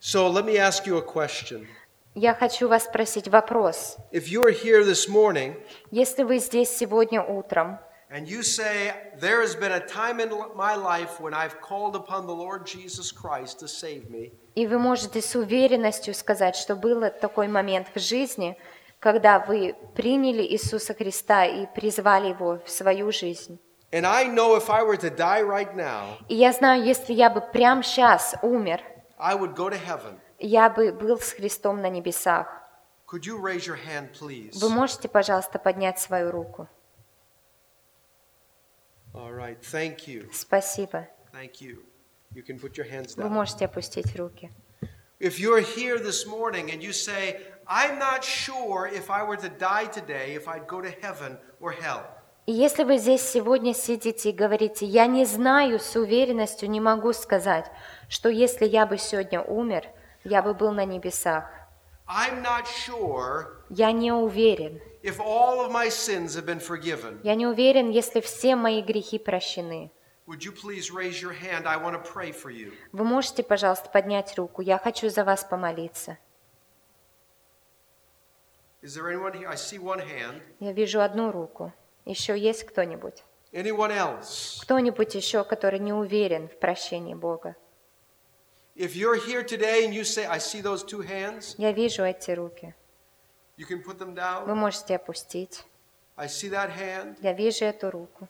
So 0.00 0.28
let 0.28 0.44
me 0.44 0.58
ask 0.58 0.84
you 0.86 0.96
a 0.98 1.02
question. 1.02 1.68
Я 2.14 2.34
хочу 2.34 2.68
вас 2.68 2.84
спросить 2.84 3.28
вопрос. 3.28 3.96
If 4.10 4.24
you 4.28 4.42
are 4.44 4.50
here 4.52 4.84
this 4.84 5.08
morning 5.08 5.54
Если 5.92 6.24
вы 6.24 6.38
здесь 6.38 6.68
сегодня 6.68 7.22
утром, 7.22 7.78
and 8.12 8.28
you 8.28 8.42
say, 8.42 8.92
There 9.18 9.40
has 9.40 9.54
been 9.56 9.72
a 9.72 9.80
time 9.80 10.20
in 10.20 10.30
my 10.54 10.74
life 10.76 11.18
when 11.20 11.32
I've 11.34 11.60
called 11.60 11.96
upon 11.96 12.26
the 12.26 12.34
Lord 12.34 12.66
Jesus 12.66 13.10
Christ 13.12 13.58
to 13.60 13.66
save 13.68 14.10
me, 14.10 14.32
и 14.54 14.66
вы 14.66 14.78
можете 14.78 15.20
с 15.22 15.34
уверенностью 15.34 16.14
сказать, 16.14 16.56
что 16.56 16.76
был 16.76 17.00
такой 17.20 17.48
момент 17.48 17.88
в 17.94 17.98
жизни, 17.98 18.56
когда 19.00 19.38
вы 19.38 19.74
приняли 19.94 20.42
Иисуса 20.42 20.94
Христа 20.94 21.46
и 21.46 21.66
призвали 21.74 22.28
Его 22.28 22.58
в 22.64 22.70
свою 22.70 23.10
жизнь. 23.12 23.58
and 23.92 24.06
I 24.06 24.24
know 24.24 24.56
if 24.56 24.70
I 24.70 24.82
were 24.82 24.96
to 24.96 25.10
die 25.10 25.42
right 25.42 25.74
now, 25.74 26.18
И 26.28 26.34
я 26.34 26.52
знаю, 26.52 26.84
если 26.84 27.12
я 27.14 27.30
бы 27.30 27.40
прямо 27.40 27.82
сейчас 27.82 28.34
умер, 28.42 28.80
I 29.18 29.34
would 29.36 29.54
go 29.54 29.68
to 29.70 29.76
heaven. 29.78 30.18
я 30.38 30.68
бы 30.68 30.92
был 30.92 31.18
с 31.18 31.32
Христом 31.32 31.80
на 31.80 31.88
небесах. 31.88 32.46
Could 33.06 33.24
you 33.26 33.38
raise 33.38 33.66
your 33.66 33.76
hand, 33.78 34.08
please? 34.18 34.52
Вы 34.58 34.68
можете, 34.70 35.08
пожалуйста, 35.08 35.58
поднять 35.58 35.98
свою 35.98 36.30
руку? 36.30 36.68
All 39.14 39.32
right. 39.32 39.58
Thank 39.60 40.08
you. 40.08 40.28
Спасибо. 40.32 41.06
Thank 41.32 41.60
you. 41.60 41.84
You 42.34 42.42
can 42.42 42.58
put 42.58 42.76
your 42.76 42.86
hands 42.88 43.14
Вы 43.16 43.24
down. 43.24 43.30
можете 43.32 43.66
опустить 43.66 44.16
руки. 44.16 44.50
If 45.20 45.38
you're 45.38 45.60
here 45.60 45.98
this 45.98 46.26
morning 46.26 46.70
and 46.72 46.82
you 46.82 46.92
say, 46.92 47.40
I'm 47.68 47.98
not 47.98 48.24
sure 48.24 48.88
if 48.88 49.08
I 49.10 49.22
were 49.22 49.36
to 49.36 49.48
die 49.48 49.86
today, 49.86 50.34
if 50.34 50.48
I'd 50.48 50.66
go 50.66 50.80
to 50.80 50.90
heaven 51.00 51.38
or 51.60 51.72
hell. 51.72 52.02
И 52.46 52.52
если 52.52 52.82
вы 52.82 52.98
здесь 52.98 53.22
сегодня 53.22 53.72
сидите 53.72 54.30
и 54.30 54.32
говорите, 54.32 54.84
я 54.84 55.06
не 55.06 55.24
знаю, 55.24 55.78
с 55.78 55.94
уверенностью 55.94 56.68
не 56.68 56.80
могу 56.80 57.12
сказать, 57.12 57.70
что 58.08 58.28
если 58.28 58.66
я 58.66 58.84
бы 58.84 58.98
сегодня 58.98 59.40
умер, 59.40 59.84
я 60.24 60.42
бы 60.42 60.52
был 60.52 60.72
на 60.72 60.84
небесах. 60.84 61.44
I'm 62.08 62.42
not 62.42 62.66
sure 62.66 63.62
Я 63.70 63.92
не 63.92 64.12
уверен. 64.12 64.80
if 65.02 65.18
all 65.20 65.60
of 65.64 65.70
my 65.72 65.88
sins 65.88 66.34
have 66.36 66.44
been 66.46 66.60
forgiven. 66.60 67.20
Я 67.22 67.34
не 67.34 67.46
уверен, 67.46 67.90
если 67.90 68.20
все 68.20 68.54
мои 68.56 68.82
грехи 68.82 69.18
прощены. 69.18 69.90
Would 70.26 70.44
you 70.44 70.52
please 70.52 70.90
raise 70.92 71.20
your 71.20 71.32
hand? 71.32 71.66
I 71.66 71.76
want 71.76 71.94
to 71.94 72.02
pray 72.02 72.32
for 72.32 72.50
you. 72.50 72.72
Вы 72.92 73.04
можете, 73.04 73.42
пожалуйста, 73.42 73.88
поднять 73.90 74.36
руку? 74.38 74.62
Я 74.62 74.78
хочу 74.78 75.08
за 75.08 75.24
вас 75.24 75.42
помолиться. 75.44 76.16
Is 78.82 78.96
there 78.96 79.08
anyone 79.08 79.32
here? 79.32 79.48
I 79.48 79.54
see 79.56 79.78
one 79.78 80.00
hand. 80.00 80.40
Я 80.60 80.72
вижу 80.72 81.00
одну 81.00 81.30
руку. 81.32 81.72
Еще 82.04 82.38
есть 82.38 82.64
кто-нибудь? 82.64 83.22
Anyone 83.52 83.90
else? 83.92 84.60
Кто-нибудь 84.62 85.14
еще, 85.14 85.44
который 85.44 85.78
не 85.78 85.92
уверен 85.92 86.48
в 86.48 86.58
прощении 86.58 87.14
Бога? 87.14 87.54
If 88.75 88.95
you're 88.95 89.15
here 89.15 89.43
today 89.43 89.85
and 89.85 89.93
you 89.93 90.03
say, 90.03 90.25
I 90.27 90.37
see 90.39 90.61
those 90.61 90.83
two 90.83 91.01
hands, 91.01 91.55
Я 91.57 91.71
вижу 91.71 92.03
эти 92.03 92.31
руки. 92.31 92.73
you 93.57 93.65
can 93.65 93.81
put 93.83 93.97
them 93.97 94.13
Вы 94.13 94.21
down. 94.21 94.55
можете 94.55 94.95
опустить. 94.95 95.63
I 96.15 96.27
see 96.27 96.49
that 96.49 96.69
hand. 96.71 97.17
Я 97.21 97.33
вижу 97.33 97.65
эту 97.65 97.89
руку. 97.91 98.27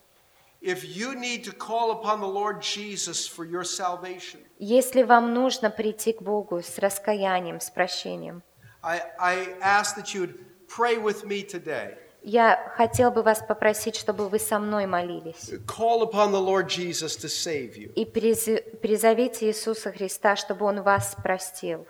If 0.62 0.84
you 0.84 1.14
need 1.16 1.43
to 1.43 1.51
call 1.53 1.91
upon 1.91 2.20
the 2.20 2.28
Lord 2.28 2.62
Jesus 2.62 3.28
for 3.28 3.45
your 3.45 3.64
salvation, 3.64 4.39
Если 4.60 5.03
вам 5.03 5.34
нужно 5.34 5.70
прийти 5.70 6.14
к 6.14 6.22
Богу 6.22 6.62
с 6.64 6.80
раскаянием, 6.80 7.60
с 7.60 7.70
прощением, 7.70 8.41
I, 8.82 9.01
I 9.20 9.55
ask 9.62 9.95
that 9.97 10.14
you 10.14 10.22
would 10.22 10.36
pray 10.68 10.97
with 10.97 11.26
me 11.26 11.43
today. 11.43 11.97
Я 12.23 12.73
хотел 12.77 13.11
бы 13.11 13.23
вас 13.23 13.41
попросить, 13.47 13.97
чтобы 13.97 14.29
вы 14.29 14.39
со 14.39 14.59
мной 14.59 14.87
молились. 14.87 15.51
Call 15.66 16.03
upon 16.03 16.31
the 16.33 16.41
Lord 16.41 16.68
Jesus 16.68 17.16
to 17.16 17.29
save 17.29 17.77
you. 17.77 17.93
И 17.95 18.05
призовите 18.05 19.47
Иисуса 19.47 19.93
Христа, 19.93 20.37
чтобы 20.37 20.66
Он 20.66 20.83
вас 20.83 21.16
простил. 21.23 21.87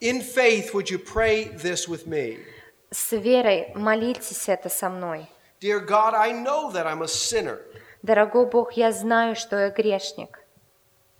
In 0.00 0.20
faith, 0.20 0.72
would 0.72 0.90
you 0.90 0.98
pray 0.98 1.54
this 1.56 1.88
with 1.88 2.06
me? 2.06 2.38
С 2.90 3.12
верой 3.12 3.72
молитесь 3.74 4.48
это 4.48 4.68
со 4.68 4.88
мной. 4.88 5.28
Dear 5.60 5.80
God, 5.80 6.14
I 6.14 6.32
know 6.32 6.70
that 6.72 6.86
I'm 6.86 7.02
a 7.02 7.08
sinner. 7.08 7.60
Дорогой 8.02 8.46
Бог, 8.46 8.72
я 8.72 8.90
знаю, 8.92 9.36
что 9.36 9.56
я 9.56 9.70
грешник. 9.70 10.40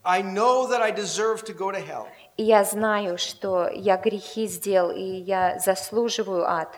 I 0.05 0.21
know 0.21 0.67
that 0.69 0.83
I 0.83 0.91
deserve 0.91 1.45
to 1.45 1.55
go 1.55 1.71
to 1.71 1.79
hell. 1.79 2.07
И 2.37 2.43
я 2.43 2.65
знаю, 2.65 3.19
что 3.19 3.69
я 3.69 3.97
грехи 3.97 4.47
сделал, 4.49 4.91
и 4.91 5.01
я 5.01 5.59
заслуживаю 5.61 6.45
ад. 6.45 6.77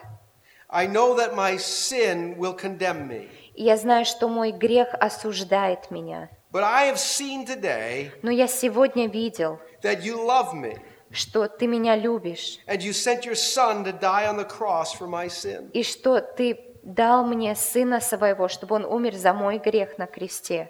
I 0.75 0.87
know 0.87 1.15
that 1.15 1.33
my 1.35 1.55
sin 1.57 2.35
will 2.37 2.53
condemn 2.53 3.07
me. 3.07 3.29
Я 3.55 3.77
знаю, 3.77 4.03
что 4.03 4.27
мой 4.27 4.51
грех 4.51 4.89
осуждает 4.99 5.89
меня. 5.89 6.29
But 6.51 6.63
I 6.63 6.91
have 6.91 6.97
seen 6.97 7.45
today 7.45 8.11
Но 8.21 8.29
я 8.29 8.47
сегодня 8.47 9.07
видел, 9.07 9.59
that 9.81 10.03
you 10.03 10.17
love 10.17 10.53
me 10.53 10.77
что 11.11 11.47
ты 11.47 11.65
меня 11.65 11.95
любишь, 11.95 12.59
and 12.67 12.81
you 12.81 12.91
sent 12.91 13.23
your 13.23 13.35
son 13.35 13.85
to 13.85 13.93
die 13.93 14.27
on 14.27 14.35
the 14.35 14.45
cross 14.45 14.91
for 14.93 15.07
my 15.07 15.27
sin. 15.29 15.71
и 15.71 15.81
что 15.83 16.19
ты 16.19 16.59
дал 16.83 17.23
мне 17.23 17.55
сына 17.55 18.01
своего, 18.01 18.49
чтобы 18.49 18.75
он 18.75 18.83
умер 18.83 19.15
за 19.15 19.33
мой 19.33 19.59
грех 19.59 19.97
на 19.97 20.07
кресте. 20.07 20.69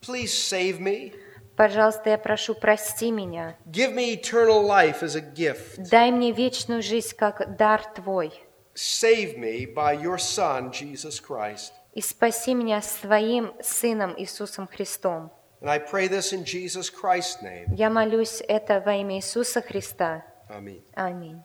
Please 0.00 0.32
save 0.32 0.80
me. 0.80 1.14
Пожалуйста, 1.56 2.10
я 2.10 2.18
прошу, 2.18 2.54
прости 2.54 3.10
меня. 3.12 3.56
Give 3.66 3.94
me 3.94 4.12
eternal 4.14 4.66
life 4.66 5.02
as 5.02 5.16
a 5.16 5.22
gift. 5.22 5.76
Дай 5.78 6.10
мне 6.10 6.32
вечную 6.32 6.82
жизнь 6.82 7.14
как 7.16 7.56
дар 7.56 7.82
Твой. 7.94 8.32
Save 8.76 9.38
me 9.38 9.64
by 9.66 9.92
your 9.94 10.18
son, 10.18 10.70
Jesus 10.70 11.18
Christ. 11.18 11.72
И 11.94 12.02
спаси 12.02 12.54
меня 12.54 12.82
своим 12.82 13.54
Сыном 13.62 14.14
Иисусом 14.18 14.68
Христом. 14.68 15.30
And 15.62 15.70
I 15.70 15.78
pray 15.78 16.06
this 16.08 16.34
in 16.34 16.44
Jesus 16.44 16.90
Christ's 16.90 17.40
name. 17.42 17.74
Я 17.74 17.88
молюсь 17.88 18.42
это 18.46 18.80
во 18.84 18.94
имя 18.94 19.16
Иисуса 19.16 19.62
Христа. 19.62 20.22
Amen. 20.50 20.82
Аминь. 20.94 21.42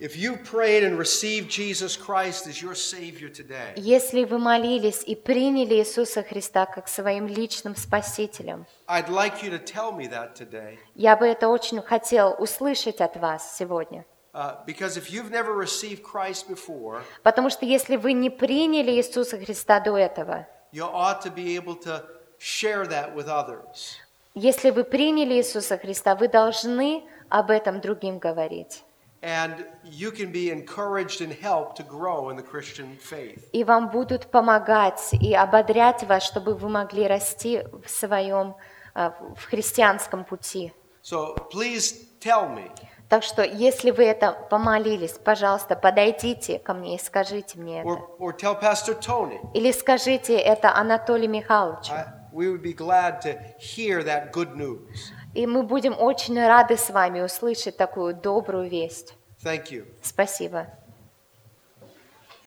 If 0.00 0.16
you 0.16 0.36
prayed 0.36 0.84
and 0.84 0.96
received 0.96 1.48
Jesus 1.50 1.96
Christ 1.96 2.46
as 2.46 2.60
your 2.62 2.74
Savior 2.74 3.28
today, 3.28 3.74
Если 3.76 4.24
вы 4.24 4.38
молились 4.38 5.02
и 5.04 5.14
приняли 5.16 5.74
Иисуса 5.76 6.22
Христа 6.24 6.66
как 6.66 6.88
своим 6.88 7.26
личным 7.28 7.74
Спасителем, 7.76 8.66
I'd 8.88 9.08
like 9.08 9.42
you 9.42 9.50
to 9.50 9.58
tell 9.58 9.92
me 9.92 10.08
that 10.08 10.34
today. 10.34 10.78
я 10.96 11.16
бы 11.16 11.26
это 11.26 11.48
очень 11.48 11.80
хотел 11.82 12.34
услышать 12.38 13.00
от 13.00 13.16
вас 13.16 13.56
сегодня. 13.56 14.04
Uh, 14.38 14.54
because 14.66 14.96
if 14.96 15.10
you've 15.12 15.32
never 15.32 15.52
received 15.52 16.00
Christ 16.04 16.46
before, 16.48 17.02
Потому 17.24 17.50
что 17.50 17.66
если 17.66 17.96
вы 17.96 18.12
не 18.12 18.30
приняли 18.30 18.92
Иисуса 18.92 19.36
Христа 19.36 19.80
до 19.80 19.96
этого, 19.96 20.46
you 20.70 20.84
ought 20.84 21.20
to 21.22 21.34
be 21.34 21.56
able 21.56 21.74
to 21.74 22.04
share 22.38 22.86
that 22.86 23.16
with 23.16 23.26
others. 23.26 23.96
если 24.34 24.70
вы 24.70 24.84
приняли 24.84 25.34
Иисуса 25.34 25.76
Христа, 25.76 26.14
вы 26.14 26.28
должны 26.28 27.02
об 27.28 27.50
этом 27.50 27.80
другим 27.80 28.20
говорить. 28.20 28.84
And 29.22 29.66
you 29.82 30.12
can 30.12 30.30
be 30.30 30.52
encouraged 30.52 31.20
and 31.20 31.32
helped 31.32 31.76
to 31.78 31.82
grow 31.82 32.30
in 32.30 32.36
the 32.36 32.44
Christian 32.44 32.96
faith. 33.00 33.42
И 33.50 33.64
вам 33.64 33.88
будут 33.88 34.30
помогать 34.30 35.14
и 35.14 35.34
ободрять 35.34 36.04
вас, 36.04 36.22
чтобы 36.22 36.54
вы 36.54 36.68
могли 36.68 37.08
расти 37.08 37.64
в 37.84 37.90
своем, 37.90 38.54
э, 38.94 39.10
в 39.34 39.46
христианском 39.50 40.24
пути. 40.24 40.72
So 41.02 41.34
please 41.50 42.06
tell 42.20 42.48
me. 42.48 42.70
Так 43.08 43.22
что, 43.22 43.42
если 43.42 43.90
вы 43.90 44.04
это 44.04 44.32
помолились, 44.32 45.12
пожалуйста, 45.12 45.76
подойдите 45.76 46.58
ко 46.58 46.74
мне 46.74 46.96
и 46.96 46.98
скажите 46.98 47.58
мне 47.58 47.80
это. 47.80 47.88
Or, 47.88 48.18
or 48.18 48.36
tell 48.36 48.60
Pastor 48.60 48.98
Tony. 49.00 49.38
Или 49.54 49.72
скажите 49.72 50.38
это 50.38 50.74
Анатолию 50.74 51.30
Михайловичу. 51.30 51.92
I, 51.92 52.06
we 52.32 52.50
would 52.50 52.62
be 52.62 52.74
glad 52.74 53.22
to 53.22 53.38
hear 53.58 54.02
that 54.04 54.30
good 54.32 54.54
news. 54.56 55.12
И 55.34 55.46
мы 55.46 55.62
будем 55.62 55.98
очень 55.98 56.38
рады 56.38 56.76
с 56.76 56.90
вами 56.90 57.22
услышать 57.22 57.78
такую 57.78 58.14
добрую 58.14 58.68
весть. 58.68 59.14
Thank 59.42 59.70
you. 59.70 59.86
Спасибо. 60.02 60.66